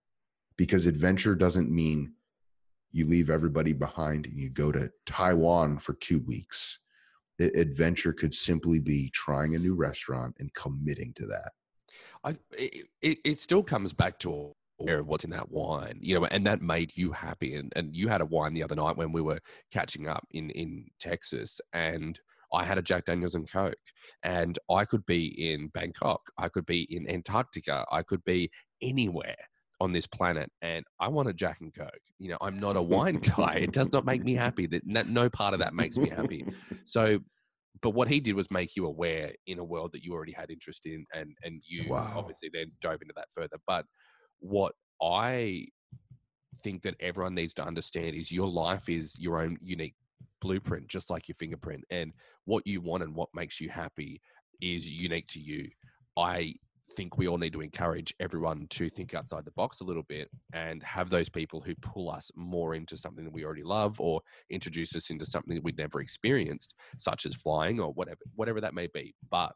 Because 0.58 0.86
adventure 0.86 1.36
doesn't 1.36 1.70
mean 1.70 2.14
you 2.92 3.06
leave 3.06 3.30
everybody 3.30 3.74
behind 3.74 4.26
and 4.26 4.40
you 4.40 4.50
go 4.50 4.72
to 4.72 4.90
Taiwan 5.06 5.80
for 5.80 5.94
two 5.96 6.20
weeks. 6.22 6.80
Adventure 7.40 8.14
could 8.14 8.34
simply 8.34 8.80
be 8.80 9.10
trying 9.14 9.56
a 9.56 9.60
new 9.60 9.76
restaurant 9.76 10.34
and 10.40 10.54
committing 10.54 11.12
to 11.14 11.26
that. 11.26 11.52
I, 12.24 12.38
it, 12.58 13.18
it 13.26 13.40
still 13.40 13.62
comes 13.64 13.92
back 13.92 14.18
to 14.20 14.54
what's 14.78 15.24
in 15.26 15.30
that 15.32 15.52
wine, 15.52 16.00
you 16.02 16.18
know, 16.18 16.26
and 16.26 16.46
that 16.48 16.62
made 16.62 16.96
you 16.96 17.12
happy. 17.12 17.56
And, 17.56 17.72
and 17.76 17.96
you 17.96 18.08
had 18.08 18.22
a 18.22 18.26
wine 18.26 18.54
the 18.54 18.64
other 18.64 18.76
night 18.76 18.98
when 18.98 19.12
we 19.12 19.22
were 19.22 19.40
catching 19.72 20.08
up 20.08 20.26
in, 20.32 20.50
in 20.52 20.86
Texas 21.00 21.60
and 21.74 22.20
I 22.54 22.64
had 22.64 22.78
a 22.78 22.82
Jack 22.82 23.06
Daniels 23.06 23.36
and 23.36 23.50
Coke, 23.52 23.76
and 24.24 24.58
I 24.70 24.86
could 24.86 25.06
be 25.06 25.52
in 25.52 25.68
Bangkok, 25.70 26.22
I 26.38 26.50
could 26.50 26.66
be 26.66 26.84
in 26.90 27.10
Antarctica, 27.10 27.86
I 27.92 28.04
could 28.04 28.24
be 28.24 28.50
anywhere 28.82 29.36
on 29.82 29.92
this 29.92 30.08
planet, 30.08 30.50
and 30.62 30.86
I 31.00 31.08
want 31.08 31.30
a 31.30 31.34
Jack 31.34 31.62
and 31.62 31.74
Coke. 31.74 31.90
You 32.20 32.30
know, 32.30 32.38
I'm 32.42 32.58
not 32.58 32.76
a 32.76 32.82
wine 32.82 33.16
guy. 33.38 33.56
It 33.56 33.74
does 33.74 33.92
not 33.92 34.06
make 34.06 34.24
me 34.24 34.34
happy. 34.34 34.68
That 34.68 34.86
no 35.08 35.30
part 35.30 35.54
of 35.54 35.60
that 35.60 35.74
makes 35.74 35.98
me 35.98 36.10
happy. 36.10 36.46
So, 36.86 37.20
but 37.82 37.90
what 37.90 38.08
he 38.08 38.22
did 38.22 38.36
was 38.36 38.50
make 38.52 38.76
you 38.76 38.86
aware 38.86 39.34
in 39.48 39.60
a 39.60 39.64
world 39.64 39.92
that 39.94 40.04
you 40.04 40.14
already 40.14 40.32
had 40.32 40.50
interest 40.50 40.86
in, 40.86 41.06
and 41.14 41.36
and 41.44 41.62
you 41.68 41.90
wow. 41.90 42.14
obviously 42.16 42.50
then 42.54 42.72
dove 42.80 43.02
into 43.02 43.14
that 43.18 43.28
further. 43.36 43.58
But 43.68 43.86
what 44.40 44.74
I 45.02 45.66
think 46.64 46.84
that 46.84 46.96
everyone 47.00 47.36
needs 47.36 47.54
to 47.56 47.66
understand 47.66 48.16
is 48.16 48.32
your 48.32 48.48
life 48.48 48.88
is 48.88 49.20
your 49.20 49.42
own 49.42 49.58
unique 49.62 49.96
blueprint, 50.46 50.88
just 50.88 51.10
like 51.10 51.28
your 51.28 51.36
fingerprint. 51.36 51.84
And 51.90 52.14
what 52.46 52.68
you 52.68 52.80
want 52.80 53.02
and 53.02 53.16
what 53.16 53.30
makes 53.34 53.60
you 53.60 53.68
happy 53.68 54.22
is 54.62 54.88
unique 54.88 55.28
to 55.30 55.40
you. 55.40 55.68
I 56.16 56.54
think 56.96 57.18
we 57.18 57.28
all 57.28 57.40
need 57.40 57.54
to 57.54 57.62
encourage 57.62 58.14
everyone 58.20 58.68
to 58.70 58.90
think 58.92 59.16
outside 59.16 59.44
the 59.44 59.52
box 59.52 59.80
a 59.80 59.84
little 59.84 60.04
bit 60.04 60.30
and 60.54 60.84
have 60.84 61.10
those 61.10 61.30
people 61.30 61.60
who 61.60 61.74
pull 61.82 62.12
us 62.12 62.30
more 62.36 62.76
into 62.76 62.96
something 62.96 63.26
that 63.26 63.34
we 63.34 63.44
already 63.44 63.64
love 63.64 64.00
or 64.00 64.22
introduce 64.52 64.96
us 64.96 65.10
into 65.10 65.26
something 65.26 65.56
that 65.56 65.64
we'd 65.64 65.80
never 65.80 66.00
experienced, 66.00 66.76
such 67.00 67.26
as 67.26 67.34
flying 67.34 67.80
or 67.80 67.92
whatever, 67.94 68.20
whatever 68.36 68.62
that 68.62 68.76
may 68.76 68.88
be. 68.94 69.16
But 69.32 69.56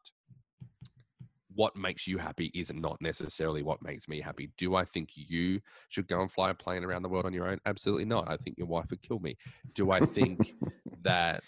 what 1.55 1.75
makes 1.75 2.07
you 2.07 2.17
happy 2.17 2.51
is 2.53 2.73
not 2.73 3.01
necessarily 3.01 3.63
what 3.63 3.81
makes 3.81 4.07
me 4.07 4.21
happy. 4.21 4.49
Do 4.57 4.75
I 4.75 4.85
think 4.85 5.11
you 5.15 5.59
should 5.89 6.07
go 6.07 6.21
and 6.21 6.31
fly 6.31 6.51
a 6.51 6.53
plane 6.53 6.83
around 6.83 7.01
the 7.01 7.09
world 7.09 7.25
on 7.25 7.33
your 7.33 7.47
own? 7.47 7.59
Absolutely 7.65 8.05
not. 8.05 8.29
I 8.29 8.37
think 8.37 8.57
your 8.57 8.67
wife 8.67 8.89
would 8.89 9.01
kill 9.01 9.19
me. 9.19 9.35
Do 9.73 9.91
I 9.91 9.99
think 9.99 10.53
that 11.01 11.41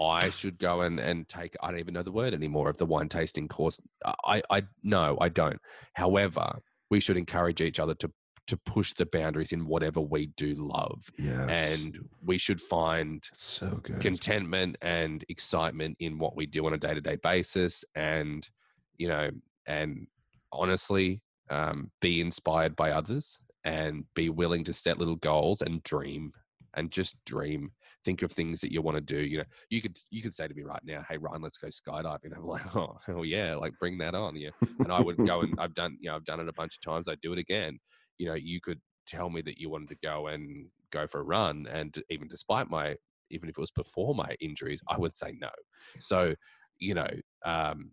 I 0.00 0.30
should 0.30 0.58
go 0.58 0.82
and, 0.82 0.98
and 0.98 1.28
take, 1.28 1.54
I 1.62 1.70
don't 1.70 1.80
even 1.80 1.94
know 1.94 2.02
the 2.02 2.12
word 2.12 2.34
anymore 2.34 2.68
of 2.68 2.78
the 2.78 2.86
wine 2.86 3.08
tasting 3.08 3.48
course? 3.48 3.78
I, 4.24 4.42
I, 4.50 4.62
no, 4.82 5.18
I 5.20 5.28
don't. 5.28 5.60
However, 5.92 6.58
we 6.90 7.00
should 7.00 7.16
encourage 7.16 7.60
each 7.60 7.80
other 7.80 7.94
to 7.96 8.10
to 8.46 8.56
push 8.56 8.92
the 8.94 9.06
boundaries 9.06 9.52
in 9.52 9.66
whatever 9.66 10.00
we 10.00 10.26
do 10.36 10.54
love. 10.54 11.10
Yes. 11.18 11.80
And 11.80 11.98
we 12.24 12.38
should 12.38 12.60
find 12.60 13.28
so 13.34 13.80
good 13.82 14.00
contentment 14.00 14.78
and 14.82 15.24
excitement 15.28 15.96
in 15.98 16.18
what 16.18 16.36
we 16.36 16.46
do 16.46 16.64
on 16.66 16.72
a 16.72 16.78
day 16.78 16.94
to 16.94 17.00
day 17.00 17.16
basis. 17.16 17.84
And 17.94 18.48
you 18.98 19.08
know, 19.08 19.30
and 19.66 20.06
honestly, 20.52 21.22
um, 21.50 21.90
be 22.00 22.20
inspired 22.20 22.76
by 22.76 22.90
others 22.90 23.38
and 23.64 24.04
be 24.14 24.28
willing 24.28 24.64
to 24.64 24.72
set 24.72 24.98
little 24.98 25.16
goals 25.16 25.62
and 25.62 25.82
dream 25.82 26.32
and 26.74 26.90
just 26.90 27.16
dream. 27.24 27.70
Think 28.04 28.22
of 28.22 28.30
things 28.30 28.60
that 28.60 28.72
you 28.72 28.82
want 28.82 28.96
to 28.96 29.00
do. 29.00 29.20
You 29.20 29.38
know, 29.38 29.44
you 29.70 29.82
could 29.82 29.98
you 30.10 30.22
could 30.22 30.34
say 30.34 30.46
to 30.46 30.54
me 30.54 30.62
right 30.62 30.82
now, 30.84 31.04
"Hey 31.08 31.16
Ryan, 31.16 31.42
let's 31.42 31.58
go 31.58 31.68
skydiving." 31.68 32.36
I'm 32.36 32.46
like, 32.46 32.76
"Oh 32.76 32.96
hell 33.04 33.24
yeah!" 33.24 33.56
Like 33.56 33.72
bring 33.80 33.98
that 33.98 34.14
on. 34.14 34.36
Yeah, 34.36 34.50
and 34.78 34.92
I 34.92 35.00
would 35.00 35.16
go 35.16 35.40
and 35.40 35.54
I've 35.58 35.74
done 35.74 35.96
you 36.00 36.10
know 36.10 36.16
I've 36.16 36.24
done 36.24 36.40
it 36.40 36.48
a 36.48 36.52
bunch 36.52 36.76
of 36.76 36.80
times. 36.82 37.08
I'd 37.08 37.20
do 37.20 37.32
it 37.32 37.38
again. 37.38 37.78
You 38.18 38.28
know, 38.28 38.34
you 38.34 38.60
could 38.60 38.80
tell 39.06 39.30
me 39.30 39.42
that 39.42 39.58
you 39.58 39.70
wanted 39.70 39.88
to 39.88 39.96
go 40.02 40.28
and 40.28 40.66
go 40.90 41.06
for 41.06 41.20
a 41.20 41.24
run, 41.24 41.66
and 41.70 41.96
even 42.10 42.28
despite 42.28 42.70
my 42.70 42.96
even 43.30 43.48
if 43.48 43.58
it 43.58 43.60
was 43.60 43.72
before 43.72 44.14
my 44.14 44.36
injuries, 44.40 44.80
I 44.88 44.96
would 44.98 45.16
say 45.16 45.34
no. 45.40 45.50
So 45.98 46.34
you 46.78 46.94
know, 46.94 47.08
um, 47.44 47.90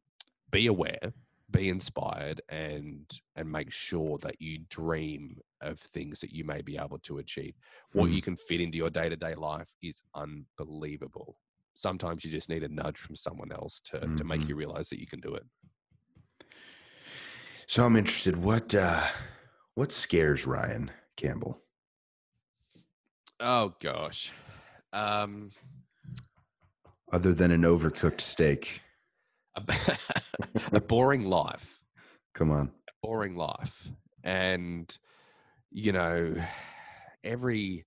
be 0.53 0.67
aware 0.67 1.11
be 1.51 1.69
inspired 1.69 2.41
and 2.49 3.05
and 3.35 3.51
make 3.51 3.71
sure 3.71 4.17
that 4.19 4.41
you 4.41 4.59
dream 4.69 5.37
of 5.61 5.79
things 5.79 6.19
that 6.19 6.31
you 6.31 6.43
may 6.43 6.61
be 6.61 6.77
able 6.77 6.99
to 6.99 7.17
achieve 7.17 7.53
what 7.93 8.09
mm. 8.09 8.13
you 8.13 8.21
can 8.21 8.35
fit 8.35 8.61
into 8.61 8.77
your 8.77 8.89
day-to-day 8.89 9.35
life 9.35 9.69
is 9.81 10.01
unbelievable 10.15 11.37
sometimes 11.73 12.23
you 12.23 12.31
just 12.31 12.49
need 12.49 12.63
a 12.63 12.69
nudge 12.69 12.97
from 12.97 13.15
someone 13.15 13.51
else 13.51 13.81
to 13.83 13.97
mm-hmm. 13.97 14.15
to 14.15 14.23
make 14.23 14.41
mm-hmm. 14.41 14.49
you 14.49 14.55
realize 14.55 14.89
that 14.89 14.99
you 14.99 15.07
can 15.07 15.19
do 15.19 15.33
it 15.33 15.45
so 17.67 17.85
i'm 17.85 17.95
interested 17.95 18.35
what 18.35 18.73
uh 18.75 19.03
what 19.75 19.91
scares 19.91 20.45
ryan 20.47 20.91
campbell 21.17 21.59
oh 23.39 23.73
gosh 23.81 24.31
um 24.91 25.49
other 27.11 27.33
than 27.33 27.51
an 27.51 27.61
overcooked 27.61 28.21
steak 28.21 28.81
a, 29.55 29.63
a 30.73 30.81
boring 30.81 31.23
life. 31.23 31.79
Come 32.33 32.51
on. 32.51 32.71
A 32.89 33.07
boring 33.07 33.35
life. 33.35 33.89
And, 34.23 34.95
you 35.71 35.91
know, 35.91 36.33
every 37.23 37.85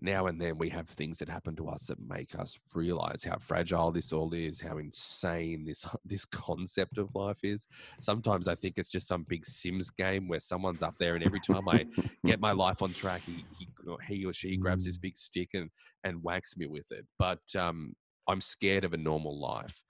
now 0.00 0.26
and 0.26 0.38
then 0.38 0.58
we 0.58 0.68
have 0.68 0.86
things 0.86 1.18
that 1.18 1.28
happen 1.28 1.56
to 1.56 1.66
us 1.66 1.86
that 1.86 1.98
make 2.06 2.38
us 2.38 2.60
realize 2.74 3.24
how 3.24 3.38
fragile 3.38 3.90
this 3.90 4.12
all 4.12 4.34
is, 4.34 4.60
how 4.60 4.76
insane 4.76 5.64
this 5.64 5.86
this 6.04 6.24
concept 6.26 6.98
of 6.98 7.14
life 7.14 7.38
is. 7.42 7.66
Sometimes 8.00 8.46
I 8.46 8.54
think 8.54 8.76
it's 8.76 8.90
just 8.90 9.08
some 9.08 9.24
big 9.26 9.44
Sims 9.46 9.90
game 9.90 10.28
where 10.28 10.40
someone's 10.40 10.82
up 10.82 10.94
there, 11.00 11.14
and 11.14 11.24
every 11.24 11.40
time 11.40 11.68
I 11.68 11.86
get 12.26 12.38
my 12.38 12.52
life 12.52 12.82
on 12.82 12.92
track, 12.92 13.22
he 13.22 13.44
he, 13.58 13.68
he 14.06 14.24
or 14.24 14.32
she 14.34 14.56
grabs 14.56 14.84
this 14.84 14.98
mm. 14.98 15.02
big 15.02 15.16
stick 15.16 15.48
and 15.54 15.70
and 16.04 16.22
whacks 16.22 16.56
me 16.56 16.66
with 16.66 16.90
it. 16.90 17.06
But 17.18 17.40
um, 17.58 17.94
I'm 18.28 18.42
scared 18.42 18.84
of 18.84 18.92
a 18.92 18.98
normal 18.98 19.40
life 19.40 19.82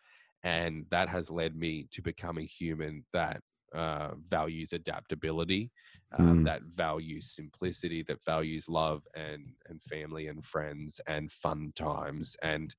and 0.45 0.85
that 0.91 1.09
has 1.09 1.31
led 1.31 1.57
me 1.57 1.87
to 1.91 2.03
become 2.03 2.39
a 2.39 2.43
human 2.45 3.05
that 3.13 3.41
uh, 3.75 4.11
values 4.29 4.73
adaptability, 4.73 5.69
um, 6.17 6.41
mm. 6.41 6.45
that 6.45 6.63
values 6.63 7.33
simplicity, 7.35 8.05
that 8.05 8.25
values 8.25 8.69
love 8.69 9.03
and 9.17 9.47
and 9.69 9.83
family 9.83 10.29
and 10.29 10.45
friends 10.45 11.01
and 11.09 11.33
fun 11.33 11.73
times. 11.75 12.37
And 12.43 12.73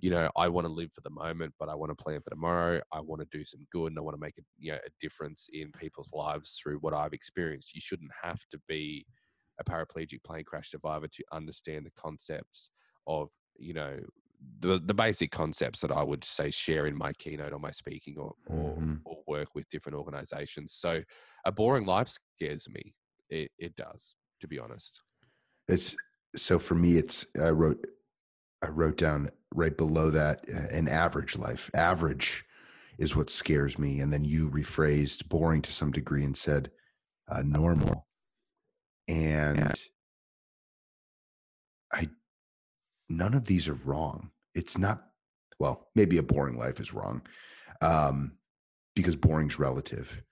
you 0.00 0.10
know, 0.10 0.28
I 0.36 0.48
want 0.48 0.66
to 0.66 0.72
live 0.72 0.92
for 0.92 1.02
the 1.02 1.10
moment, 1.10 1.54
but 1.60 1.68
I 1.68 1.76
want 1.76 1.96
to 1.96 2.02
plan 2.02 2.20
for 2.20 2.30
tomorrow. 2.30 2.80
I 2.90 3.00
want 3.00 3.20
to 3.20 3.28
do 3.38 3.44
some 3.44 3.64
good, 3.70 3.92
and 3.92 3.98
I 3.98 4.02
want 4.02 4.16
to 4.16 4.20
make 4.20 4.38
a 4.38 4.42
you 4.58 4.72
know 4.72 4.78
a 4.78 4.90
difference 4.98 5.48
in 5.52 5.70
people's 5.72 6.10
lives 6.12 6.58
through 6.60 6.78
what 6.78 6.94
I've 6.94 7.12
experienced. 7.12 7.74
You 7.74 7.80
shouldn't 7.80 8.10
have 8.20 8.40
to 8.50 8.60
be 8.66 9.06
a 9.60 9.64
paraplegic 9.64 10.24
plane 10.24 10.44
crash 10.44 10.70
survivor 10.70 11.06
to 11.06 11.24
understand 11.32 11.86
the 11.86 11.92
concepts 12.00 12.70
of 13.06 13.28
you 13.56 13.74
know 13.74 13.98
the 14.60 14.80
the 14.84 14.94
basic 14.94 15.30
concepts 15.30 15.80
that 15.80 15.90
I 15.90 16.02
would 16.02 16.24
say 16.24 16.50
share 16.50 16.86
in 16.86 16.96
my 16.96 17.12
keynote 17.14 17.52
or 17.52 17.58
my 17.58 17.70
speaking 17.70 18.16
or 18.18 18.32
or, 18.46 18.76
mm-hmm. 18.76 18.94
or 19.04 19.18
work 19.26 19.54
with 19.54 19.68
different 19.68 19.98
organizations. 19.98 20.72
So 20.72 21.02
a 21.44 21.52
boring 21.52 21.84
life 21.84 22.08
scares 22.38 22.68
me. 22.68 22.94
It 23.28 23.50
it 23.58 23.76
does, 23.76 24.14
to 24.40 24.48
be 24.48 24.58
honest. 24.58 25.02
It's 25.68 25.96
so 26.36 26.58
for 26.58 26.74
me. 26.74 26.96
It's 26.96 27.26
I 27.40 27.50
wrote 27.50 27.84
I 28.62 28.68
wrote 28.68 28.98
down 28.98 29.30
right 29.54 29.76
below 29.76 30.10
that 30.10 30.44
uh, 30.48 30.74
an 30.76 30.88
average 30.88 31.36
life. 31.36 31.70
Average 31.74 32.44
is 32.98 33.16
what 33.16 33.30
scares 33.30 33.78
me, 33.78 34.00
and 34.00 34.12
then 34.12 34.24
you 34.24 34.50
rephrased 34.50 35.28
boring 35.28 35.62
to 35.62 35.72
some 35.72 35.90
degree 35.90 36.24
and 36.24 36.36
said 36.36 36.70
uh, 37.30 37.42
normal. 37.42 38.06
And. 39.08 39.74
I 41.92 42.08
none 43.10 43.34
of 43.34 43.44
these 43.44 43.68
are 43.68 43.78
wrong. 43.84 44.30
It's 44.54 44.78
not, 44.78 45.02
well, 45.58 45.88
maybe 45.94 46.16
a 46.18 46.22
boring 46.22 46.56
life 46.56 46.80
is 46.80 46.94
wrong 46.94 47.22
um, 47.82 48.32
because 48.94 49.16
boring's 49.16 49.58
relative. 49.58 50.22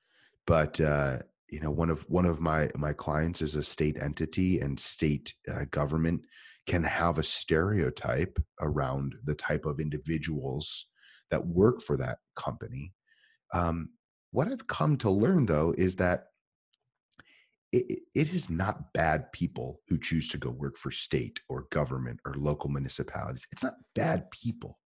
But, 0.47 0.81
uh, 0.81 1.19
you 1.51 1.61
know, 1.61 1.71
one 1.71 1.91
of 1.91 2.09
one 2.09 2.27
of 2.27 2.41
my 2.41 2.69
my 2.77 2.93
clients 2.93 3.43
is 3.43 3.57
a 3.57 3.63
state 3.63 3.97
entity, 4.01 4.61
and 4.61 4.79
state 4.79 5.35
uh, 5.51 5.65
government 5.71 6.23
can 6.67 6.85
have 6.85 7.19
a 7.19 7.23
stereotype 7.23 8.39
around 8.61 9.15
the 9.25 9.35
type 9.35 9.65
of 9.65 9.81
individuals 9.81 10.87
that 11.31 11.47
work 11.47 11.81
for 11.81 11.97
that 11.97 12.19
company. 12.37 12.93
Um, 13.55 13.91
what 14.31 14.49
I've 14.49 14.67
come 14.67 14.99
to 14.99 15.11
learn, 15.11 15.47
though, 15.47 15.75
is 15.79 15.97
that 15.97 16.27
it, 17.73 18.01
it 18.15 18.33
is 18.33 18.49
not 18.49 18.93
bad 18.93 19.31
people 19.33 19.81
who 19.89 19.99
choose 19.99 20.29
to 20.29 20.39
go 20.39 20.51
work 20.51 20.77
for 20.77 20.91
state 20.91 21.41
or 21.49 21.67
government 21.71 22.21
or 22.25 22.35
local 22.35 22.71
municipalities. 22.71 23.47
It's 23.53 23.65
not 23.65 23.75
bad 23.95 24.31
people. 24.31 24.79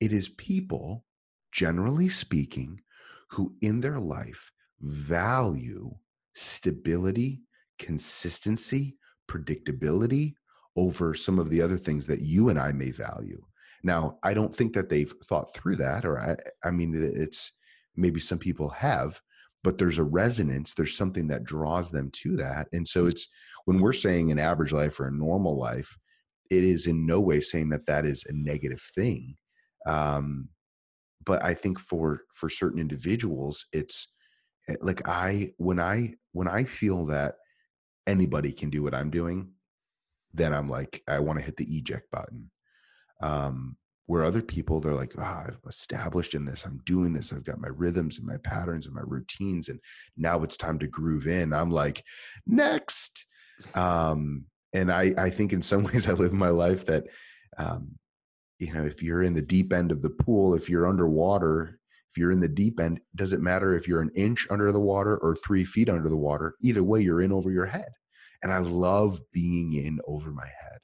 It 0.00 0.12
is 0.12 0.28
people, 0.30 1.04
generally 1.52 2.08
speaking, 2.08 2.80
who 3.30 3.54
in 3.60 3.80
their 3.80 4.00
life 4.00 4.50
value 4.80 5.94
stability, 6.34 7.42
consistency, 7.78 8.96
predictability 9.30 10.34
over 10.76 11.14
some 11.14 11.38
of 11.38 11.50
the 11.50 11.62
other 11.62 11.78
things 11.78 12.06
that 12.06 12.22
you 12.22 12.48
and 12.48 12.58
I 12.58 12.72
may 12.72 12.90
value. 12.90 13.42
Now, 13.84 14.18
I 14.22 14.34
don't 14.34 14.54
think 14.54 14.72
that 14.74 14.88
they've 14.88 15.12
thought 15.24 15.54
through 15.54 15.76
that, 15.76 16.04
or 16.04 16.18
I, 16.18 16.36
I 16.66 16.70
mean, 16.70 16.94
it's 16.94 17.52
maybe 17.96 18.20
some 18.20 18.38
people 18.38 18.70
have, 18.70 19.20
but 19.62 19.78
there's 19.78 19.98
a 19.98 20.04
resonance 20.04 20.74
there's 20.74 20.96
something 20.96 21.26
that 21.26 21.44
draws 21.44 21.90
them 21.90 22.10
to 22.12 22.36
that 22.36 22.66
and 22.72 22.86
so 22.86 23.06
it's 23.06 23.28
when 23.64 23.80
we're 23.80 23.92
saying 23.92 24.30
an 24.30 24.38
average 24.38 24.72
life 24.72 24.98
or 24.98 25.06
a 25.08 25.12
normal 25.12 25.58
life 25.58 25.96
it 26.50 26.64
is 26.64 26.86
in 26.86 27.06
no 27.06 27.20
way 27.20 27.40
saying 27.40 27.68
that 27.68 27.86
that 27.86 28.04
is 28.04 28.24
a 28.28 28.32
negative 28.32 28.80
thing 28.94 29.36
um, 29.86 30.48
but 31.24 31.42
i 31.44 31.54
think 31.54 31.78
for 31.78 32.22
for 32.32 32.48
certain 32.48 32.80
individuals 32.80 33.66
it's 33.72 34.08
eh, 34.68 34.76
like 34.80 35.06
i 35.08 35.50
when 35.58 35.78
i 35.80 36.12
when 36.32 36.48
i 36.48 36.64
feel 36.64 37.06
that 37.06 37.34
anybody 38.06 38.52
can 38.52 38.70
do 38.70 38.82
what 38.82 38.94
i'm 38.94 39.10
doing 39.10 39.50
then 40.34 40.52
i'm 40.52 40.68
like 40.68 41.02
i 41.08 41.18
want 41.18 41.38
to 41.38 41.44
hit 41.44 41.56
the 41.56 41.76
eject 41.76 42.10
button 42.10 42.50
um, 43.22 43.76
where 44.06 44.24
other 44.24 44.42
people 44.42 44.80
they're 44.80 44.94
like 44.94 45.12
oh, 45.18 45.22
i've 45.22 45.58
established 45.68 46.34
in 46.34 46.44
this 46.44 46.64
i'm 46.64 46.80
doing 46.84 47.12
this 47.12 47.32
i've 47.32 47.44
got 47.44 47.60
my 47.60 47.68
rhythms 47.68 48.18
and 48.18 48.26
my 48.26 48.36
patterns 48.38 48.86
and 48.86 48.94
my 48.94 49.02
routines 49.04 49.68
and 49.68 49.80
now 50.16 50.42
it's 50.42 50.56
time 50.56 50.78
to 50.78 50.86
groove 50.86 51.26
in. 51.26 51.52
I'm 51.52 51.70
like 51.70 52.04
next. 52.46 53.26
Um, 53.74 54.46
and 54.74 54.90
i 54.90 55.12
i 55.18 55.30
think 55.30 55.52
in 55.52 55.62
some 55.62 55.82
ways 55.92 56.08
i 56.08 56.12
live 56.12 56.32
my 56.32 56.48
life 56.48 56.86
that 56.86 57.04
um, 57.58 57.90
you 58.58 58.72
know 58.72 58.84
if 58.84 59.02
you're 59.02 59.22
in 59.22 59.34
the 59.34 59.42
deep 59.42 59.72
end 59.72 59.92
of 59.92 60.02
the 60.02 60.10
pool 60.10 60.54
if 60.54 60.68
you're 60.68 60.88
underwater 60.88 61.78
if 62.10 62.18
you're 62.18 62.32
in 62.32 62.40
the 62.40 62.48
deep 62.48 62.80
end 62.80 63.00
does 63.14 63.32
it 63.32 63.40
matter 63.40 63.74
if 63.74 63.86
you're 63.86 64.00
an 64.00 64.10
inch 64.14 64.46
under 64.50 64.72
the 64.72 64.80
water 64.80 65.18
or 65.18 65.36
three 65.36 65.64
feet 65.64 65.88
under 65.88 66.08
the 66.08 66.16
water 66.16 66.54
either 66.62 66.82
way 66.82 67.00
you're 67.00 67.22
in 67.22 67.32
over 67.32 67.50
your 67.50 67.66
head. 67.66 67.90
And 68.42 68.52
i 68.52 68.58
love 68.58 69.20
being 69.32 69.74
in 69.74 70.00
over 70.06 70.30
my 70.30 70.46
head 70.46 70.78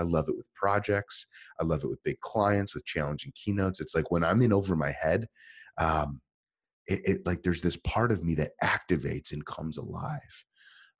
I 0.00 0.04
love 0.04 0.28
it 0.28 0.36
with 0.36 0.52
projects. 0.54 1.26
I 1.60 1.64
love 1.64 1.84
it 1.84 1.88
with 1.88 2.02
big 2.02 2.18
clients, 2.20 2.74
with 2.74 2.84
challenging 2.86 3.32
keynotes. 3.34 3.80
It's 3.80 3.94
like 3.94 4.10
when 4.10 4.24
I'm 4.24 4.42
in 4.42 4.52
over 4.52 4.74
my 4.74 4.92
head, 4.92 5.28
um, 5.78 6.20
it, 6.86 7.00
it, 7.04 7.26
like 7.26 7.42
there's 7.42 7.60
this 7.60 7.76
part 7.76 8.10
of 8.10 8.24
me 8.24 8.34
that 8.36 8.52
activates 8.64 9.32
and 9.32 9.44
comes 9.44 9.76
alive. 9.76 10.44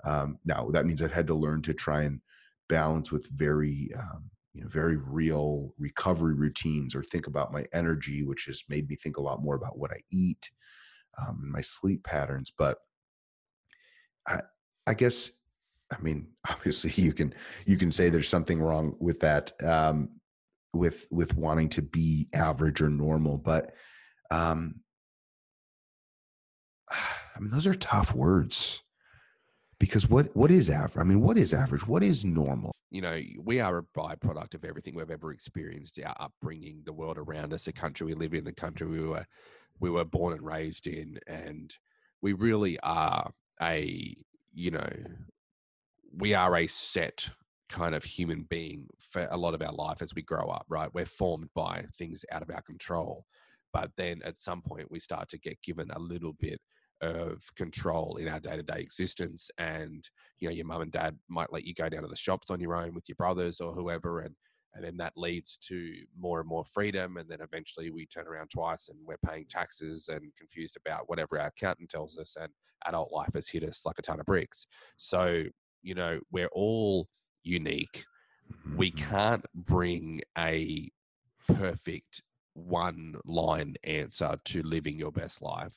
Um, 0.04 0.38
now 0.44 0.70
that 0.72 0.86
means 0.86 1.02
I've 1.02 1.12
had 1.12 1.26
to 1.28 1.34
learn 1.34 1.62
to 1.62 1.74
try 1.74 2.02
and 2.02 2.20
balance 2.68 3.10
with 3.10 3.28
very, 3.30 3.90
um, 3.98 4.30
you 4.52 4.62
know, 4.62 4.68
very 4.68 4.96
real 4.96 5.74
recovery 5.78 6.34
routines, 6.34 6.94
or 6.94 7.02
think 7.02 7.26
about 7.26 7.52
my 7.52 7.64
energy, 7.72 8.22
which 8.22 8.44
has 8.46 8.62
made 8.68 8.88
me 8.88 8.96
think 8.96 9.16
a 9.16 9.22
lot 9.22 9.42
more 9.42 9.56
about 9.56 9.78
what 9.78 9.92
I 9.92 10.00
eat, 10.10 10.50
um, 11.18 11.50
my 11.52 11.60
sleep 11.60 12.04
patterns. 12.04 12.52
But 12.56 12.78
I, 14.26 14.40
I 14.86 14.94
guess 14.94 15.30
I 15.90 16.00
mean, 16.00 16.28
obviously 16.50 16.92
you 17.02 17.12
can 17.12 17.34
you 17.66 17.76
can 17.76 17.90
say 17.90 18.08
there's 18.08 18.28
something 18.28 18.60
wrong 18.60 18.94
with 18.98 19.20
that 19.20 19.52
um, 19.64 20.10
with 20.72 21.06
with 21.10 21.36
wanting 21.36 21.68
to 21.70 21.82
be 21.82 22.28
average 22.32 22.80
or 22.80 22.90
normal, 22.90 23.38
but 23.38 23.74
um, 24.30 24.76
I 26.90 27.40
mean 27.40 27.50
those 27.50 27.66
are 27.66 27.74
tough 27.74 28.14
words 28.14 28.82
because 29.80 30.08
what 30.08 30.34
what 30.36 30.50
is 30.52 30.70
average? 30.70 31.02
I 31.02 31.08
mean, 31.08 31.20
what 31.20 31.38
is 31.38 31.52
average? 31.52 31.86
What 31.86 32.04
is 32.04 32.24
normal? 32.24 32.72
You 32.90 33.02
know, 33.02 33.20
we 33.38 33.60
are 33.60 33.78
a 33.78 33.82
byproduct 33.98 34.54
of 34.54 34.64
everything 34.64 34.94
we've 34.94 35.10
ever 35.10 35.32
experienced, 35.32 35.98
our 36.04 36.14
upbringing, 36.20 36.82
the 36.84 36.92
world 36.92 37.18
around 37.18 37.52
us, 37.52 37.64
the 37.64 37.72
country 37.72 38.06
we 38.06 38.14
live 38.14 38.34
in, 38.34 38.44
the 38.44 38.52
country 38.52 38.86
we 38.86 39.00
were 39.00 39.26
we 39.80 39.90
were 39.90 40.04
born 40.04 40.34
and 40.34 40.44
raised 40.44 40.86
in, 40.86 41.18
and 41.26 41.74
we 42.20 42.34
really 42.34 42.78
are 42.80 43.32
a 43.62 44.16
you 44.52 44.70
know 44.70 44.90
we 46.14 46.34
are 46.34 46.56
a 46.56 46.66
set 46.66 47.28
kind 47.68 47.94
of 47.94 48.02
human 48.02 48.42
being 48.42 48.86
for 48.98 49.28
a 49.30 49.36
lot 49.36 49.54
of 49.54 49.62
our 49.62 49.72
life 49.72 50.02
as 50.02 50.14
we 50.14 50.22
grow 50.22 50.48
up, 50.48 50.66
right? 50.68 50.92
We're 50.92 51.06
formed 51.06 51.48
by 51.54 51.84
things 51.96 52.24
out 52.32 52.42
of 52.42 52.50
our 52.50 52.62
control. 52.62 53.24
But 53.72 53.92
then 53.96 54.20
at 54.24 54.38
some 54.38 54.62
point, 54.62 54.90
we 54.90 54.98
start 54.98 55.28
to 55.28 55.38
get 55.38 55.62
given 55.62 55.90
a 55.92 55.98
little 55.98 56.32
bit 56.32 56.60
of 57.00 57.42
control 57.56 58.16
in 58.16 58.28
our 58.28 58.40
day-to-day 58.40 58.78
existence 58.78 59.50
and 59.56 60.08
you 60.38 60.46
know 60.46 60.54
your 60.54 60.66
mum 60.66 60.82
and 60.82 60.92
dad 60.92 61.16
might 61.30 61.50
let 61.52 61.64
you 61.64 61.72
go 61.72 61.88
down 61.88 62.02
to 62.02 62.08
the 62.08 62.16
shops 62.16 62.50
on 62.50 62.60
your 62.60 62.76
own 62.76 62.92
with 62.92 63.08
your 63.08 63.16
brothers 63.16 63.58
or 63.58 63.72
whoever 63.72 64.20
and 64.20 64.34
and 64.74 64.84
then 64.84 64.96
that 64.98 65.14
leads 65.16 65.56
to 65.56 65.92
more 66.16 66.40
and 66.40 66.48
more 66.48 66.64
freedom 66.64 67.16
and 67.16 67.28
then 67.28 67.40
eventually 67.40 67.90
we 67.90 68.04
turn 68.04 68.26
around 68.28 68.48
twice 68.50 68.88
and 68.88 68.98
we're 69.06 69.16
paying 69.26 69.46
taxes 69.48 70.08
and 70.08 70.30
confused 70.36 70.76
about 70.76 71.08
whatever 71.08 71.40
our 71.40 71.46
accountant 71.46 71.88
tells 71.88 72.18
us 72.18 72.36
and 72.38 72.52
adult 72.86 73.10
life 73.10 73.32
has 73.32 73.48
hit 73.48 73.64
us 73.64 73.86
like 73.86 73.98
a 73.98 74.02
ton 74.02 74.20
of 74.20 74.26
bricks 74.26 74.66
so 74.98 75.44
you 75.82 75.94
know 75.94 76.20
we're 76.30 76.48
all 76.52 77.08
unique. 77.42 78.04
We 78.76 78.90
Mm-hmm. 78.90 79.10
can't 79.10 79.46
bring 79.54 80.20
a 80.38 80.90
perfect 81.48 82.22
one 82.54 83.16
line 83.24 83.74
answer 83.84 84.36
to 84.44 84.62
living 84.62 84.98
your 84.98 85.12
best 85.12 85.42
life. 85.42 85.76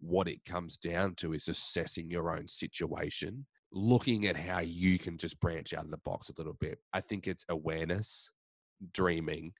What 0.00 0.28
it 0.28 0.44
comes 0.44 0.76
down 0.76 1.14
to 1.16 1.32
is 1.32 1.48
assessing 1.48 2.10
your 2.10 2.34
own 2.36 2.48
situation 2.48 3.46
looking 3.72 4.26
at 4.26 4.36
how 4.36 4.60
you 4.60 4.98
can 4.98 5.18
just 5.18 5.40
branch 5.40 5.74
out 5.74 5.84
of 5.84 5.90
the 5.90 5.98
box 5.98 6.28
a 6.28 6.34
little 6.38 6.54
bit. 6.54 6.78
I 6.92 7.00
think 7.00 7.26
it's 7.26 7.44
awareness 7.48 8.30
dreaming 8.92 9.52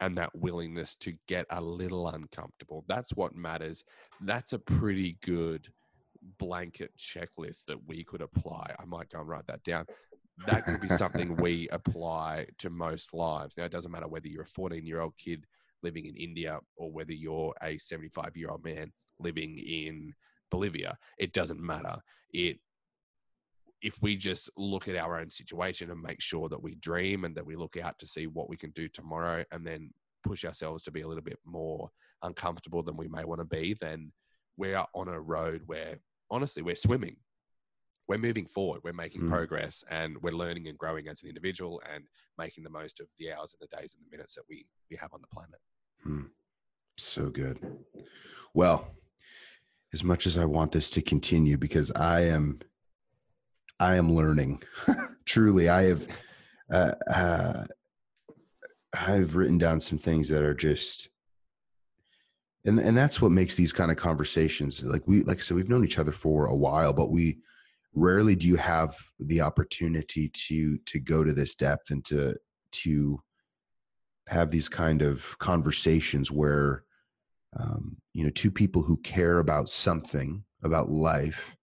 and 0.00 0.16
that 0.18 0.34
willingness 0.34 0.94
to 0.96 1.14
get 1.26 1.46
a 1.50 1.60
little 1.60 2.08
uncomfortable. 2.08 2.84
That's 2.86 3.10
what 3.12 3.34
matters. 3.34 3.82
That's 4.20 4.52
a 4.52 4.58
pretty 4.58 5.18
good 5.22 5.68
blanket 6.38 6.92
checklist 6.98 7.64
that 7.66 7.78
we 7.86 8.04
could 8.04 8.20
apply. 8.20 8.74
I 8.78 8.84
might 8.84 9.10
go 9.10 9.20
and 9.20 9.28
write 9.28 9.46
that 9.46 9.62
down. 9.64 9.86
That 10.46 10.66
could 10.66 10.80
be 10.80 10.88
something 10.88 11.36
we 11.36 11.68
apply 11.72 12.46
to 12.58 12.70
most 12.70 13.14
lives. 13.14 13.56
Now, 13.56 13.64
it 13.64 13.72
doesn't 13.72 13.90
matter 13.90 14.08
whether 14.08 14.28
you're 14.28 14.42
a 14.42 14.46
14 14.46 14.86
year 14.86 15.00
old 15.00 15.16
kid 15.18 15.46
living 15.82 16.06
in 16.06 16.16
India 16.16 16.58
or 16.76 16.90
whether 16.90 17.12
you're 17.12 17.54
a 17.62 17.78
75 17.78 18.36
year 18.36 18.50
old 18.50 18.64
man 18.64 18.92
living 19.18 19.58
in 19.58 20.12
Bolivia. 20.50 20.96
It 21.18 21.32
doesn't 21.32 21.60
matter. 21.60 21.96
It 22.32 22.58
if 23.82 24.00
we 24.00 24.16
just 24.16 24.50
look 24.56 24.88
at 24.88 24.96
our 24.96 25.20
own 25.20 25.30
situation 25.30 25.90
and 25.90 26.00
make 26.00 26.20
sure 26.20 26.48
that 26.48 26.62
we 26.62 26.74
dream 26.76 27.24
and 27.24 27.34
that 27.36 27.44
we 27.44 27.56
look 27.56 27.76
out 27.76 27.98
to 27.98 28.06
see 28.06 28.26
what 28.26 28.48
we 28.48 28.56
can 28.56 28.70
do 28.70 28.88
tomorrow 28.88 29.44
and 29.52 29.66
then 29.66 29.90
push 30.24 30.44
ourselves 30.44 30.82
to 30.82 30.90
be 30.90 31.02
a 31.02 31.06
little 31.06 31.22
bit 31.22 31.38
more 31.44 31.88
uncomfortable 32.22 32.82
than 32.82 32.96
we 32.96 33.06
may 33.06 33.24
want 33.24 33.40
to 33.40 33.44
be, 33.44 33.76
then 33.80 34.10
we're 34.56 34.82
on 34.94 35.08
a 35.08 35.20
road 35.20 35.62
where 35.66 35.98
honestly 36.30 36.62
we're 36.62 36.74
swimming 36.74 37.16
we're 38.08 38.18
moving 38.18 38.46
forward 38.46 38.80
we're 38.84 38.92
making 38.92 39.22
Mm. 39.22 39.28
progress 39.30 39.84
and 39.90 40.16
we're 40.22 40.32
learning 40.32 40.68
and 40.68 40.78
growing 40.78 41.08
as 41.08 41.22
an 41.22 41.28
individual 41.28 41.80
and 41.92 42.04
making 42.38 42.62
the 42.64 42.70
most 42.70 43.00
of 43.00 43.06
the 43.18 43.32
hours 43.32 43.54
and 43.58 43.68
the 43.68 43.76
days 43.76 43.94
and 43.94 44.04
the 44.06 44.10
minutes 44.16 44.34
that 44.34 44.44
we 44.48 44.66
we 44.90 44.96
have 44.96 45.12
on 45.12 45.20
the 45.20 45.28
planet 45.28 45.60
Hmm. 46.02 46.24
So 46.98 47.30
good. 47.30 47.58
Well, 48.54 48.94
as 49.92 50.04
much 50.04 50.26
as 50.26 50.38
I 50.38 50.44
want 50.44 50.72
this 50.72 50.88
to 50.90 51.02
continue, 51.02 51.56
because 51.58 51.90
I 51.92 52.20
am, 52.20 52.60
I 53.80 53.96
am 53.96 54.12
learning. 54.12 54.62
Truly, 55.26 55.68
I 55.68 55.82
have, 55.84 56.06
uh, 56.70 56.92
uh, 57.12 57.64
I've 58.94 59.36
written 59.36 59.58
down 59.58 59.80
some 59.80 59.98
things 59.98 60.28
that 60.28 60.42
are 60.42 60.54
just, 60.54 61.08
and 62.66 62.78
and 62.78 62.96
that's 62.96 63.22
what 63.22 63.30
makes 63.30 63.54
these 63.54 63.72
kind 63.72 63.90
of 63.90 63.96
conversations 63.96 64.82
like 64.82 65.02
we 65.06 65.22
like 65.22 65.38
I 65.38 65.40
said 65.40 65.56
we've 65.56 65.68
known 65.68 65.84
each 65.84 65.98
other 65.98 66.12
for 66.12 66.46
a 66.46 66.56
while, 66.56 66.92
but 66.92 67.10
we 67.10 67.38
rarely 67.94 68.36
do 68.36 68.46
you 68.46 68.56
have 68.56 68.96
the 69.18 69.40
opportunity 69.40 70.28
to 70.28 70.78
to 70.78 70.98
go 70.98 71.24
to 71.24 71.32
this 71.32 71.54
depth 71.54 71.90
and 71.90 72.04
to 72.06 72.34
to 72.72 73.20
have 74.26 74.50
these 74.50 74.68
kind 74.68 75.02
of 75.02 75.38
conversations 75.38 76.30
where 76.30 76.84
um, 77.58 77.96
you 78.12 78.24
know 78.24 78.30
two 78.30 78.50
people 78.50 78.82
who 78.82 78.96
care 78.98 79.38
about 79.38 79.68
something 79.68 80.44
about 80.64 80.90
life 80.90 81.56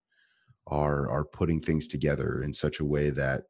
are 0.68 1.10
are 1.12 1.26
putting 1.26 1.60
things 1.60 1.88
together 1.88 2.42
in 2.44 2.54
such 2.54 2.80
a 2.80 2.86
way 2.86 3.10
that 3.10 3.44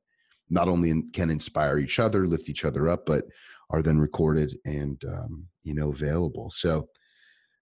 not 0.50 0.68
only 0.68 1.04
can 1.14 1.30
inspire 1.30 1.78
each 1.78 2.00
other 2.00 2.28
lift 2.28 2.50
each 2.50 2.66
other 2.66 2.90
up 2.90 3.06
but 3.06 3.26
are 3.70 3.82
then 3.82 4.00
recorded 4.00 4.58
and 4.66 5.04
um, 5.06 5.46
you 5.64 5.74
know 5.74 5.90
available. 5.90 6.50
So 6.52 6.90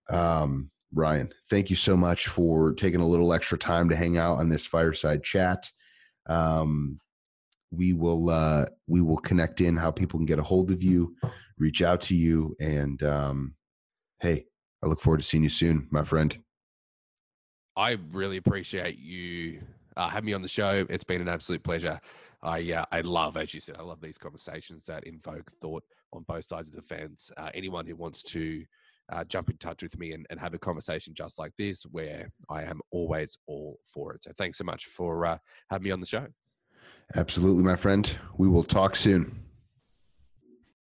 um, 0.09 0.69
ryan 0.93 1.31
thank 1.49 1.69
you 1.69 1.75
so 1.75 1.95
much 1.95 2.27
for 2.27 2.73
taking 2.73 3.01
a 3.01 3.07
little 3.07 3.33
extra 3.33 3.57
time 3.57 3.89
to 3.89 3.95
hang 3.95 4.17
out 4.17 4.37
on 4.37 4.49
this 4.49 4.65
fireside 4.65 5.23
chat 5.23 5.69
um, 6.27 6.99
we 7.71 7.93
will 7.93 8.29
uh, 8.29 8.65
we 8.87 9.01
will 9.01 9.17
connect 9.17 9.61
in 9.61 9.75
how 9.75 9.91
people 9.91 10.19
can 10.19 10.25
get 10.25 10.39
a 10.39 10.43
hold 10.43 10.71
of 10.71 10.83
you 10.83 11.15
reach 11.57 11.81
out 11.81 12.01
to 12.01 12.15
you 12.15 12.55
and 12.59 13.03
um, 13.03 13.53
hey 14.19 14.45
i 14.83 14.87
look 14.87 14.99
forward 14.99 15.17
to 15.17 15.23
seeing 15.23 15.43
you 15.43 15.49
soon 15.49 15.87
my 15.91 16.03
friend 16.03 16.37
i 17.77 17.97
really 18.11 18.37
appreciate 18.37 18.97
you 18.97 19.61
uh, 19.97 20.09
having 20.09 20.27
me 20.27 20.33
on 20.33 20.41
the 20.41 20.47
show. 20.47 20.85
It's 20.89 21.03
been 21.03 21.21
an 21.21 21.27
absolute 21.27 21.63
pleasure. 21.63 21.99
I 22.41 22.71
uh, 22.71 22.85
I 22.91 23.01
love, 23.01 23.37
as 23.37 23.53
you 23.53 23.59
said, 23.59 23.75
I 23.77 23.83
love 23.83 24.01
these 24.01 24.17
conversations 24.17 24.85
that 24.85 25.03
invoke 25.03 25.51
thought 25.51 25.83
on 26.13 26.23
both 26.27 26.45
sides 26.45 26.69
of 26.69 26.75
the 26.75 26.81
fence. 26.81 27.31
Uh, 27.37 27.49
anyone 27.53 27.85
who 27.85 27.95
wants 27.95 28.23
to 28.23 28.65
uh, 29.11 29.23
jump 29.23 29.49
in 29.49 29.57
touch 29.57 29.83
with 29.83 29.97
me 29.99 30.13
and, 30.13 30.25
and 30.29 30.39
have 30.39 30.53
a 30.53 30.59
conversation 30.59 31.13
just 31.13 31.37
like 31.37 31.53
this, 31.57 31.83
where 31.83 32.29
I 32.49 32.63
am 32.63 32.79
always 32.91 33.37
all 33.47 33.79
for 33.85 34.13
it. 34.13 34.23
So 34.23 34.31
thanks 34.37 34.57
so 34.57 34.63
much 34.63 34.85
for 34.85 35.25
uh, 35.25 35.37
having 35.69 35.85
me 35.85 35.91
on 35.91 35.99
the 35.99 36.05
show. 36.05 36.27
Absolutely, 37.15 37.63
my 37.63 37.75
friend. 37.75 38.17
We 38.37 38.47
will 38.47 38.63
talk 38.63 38.95
soon. 38.95 39.43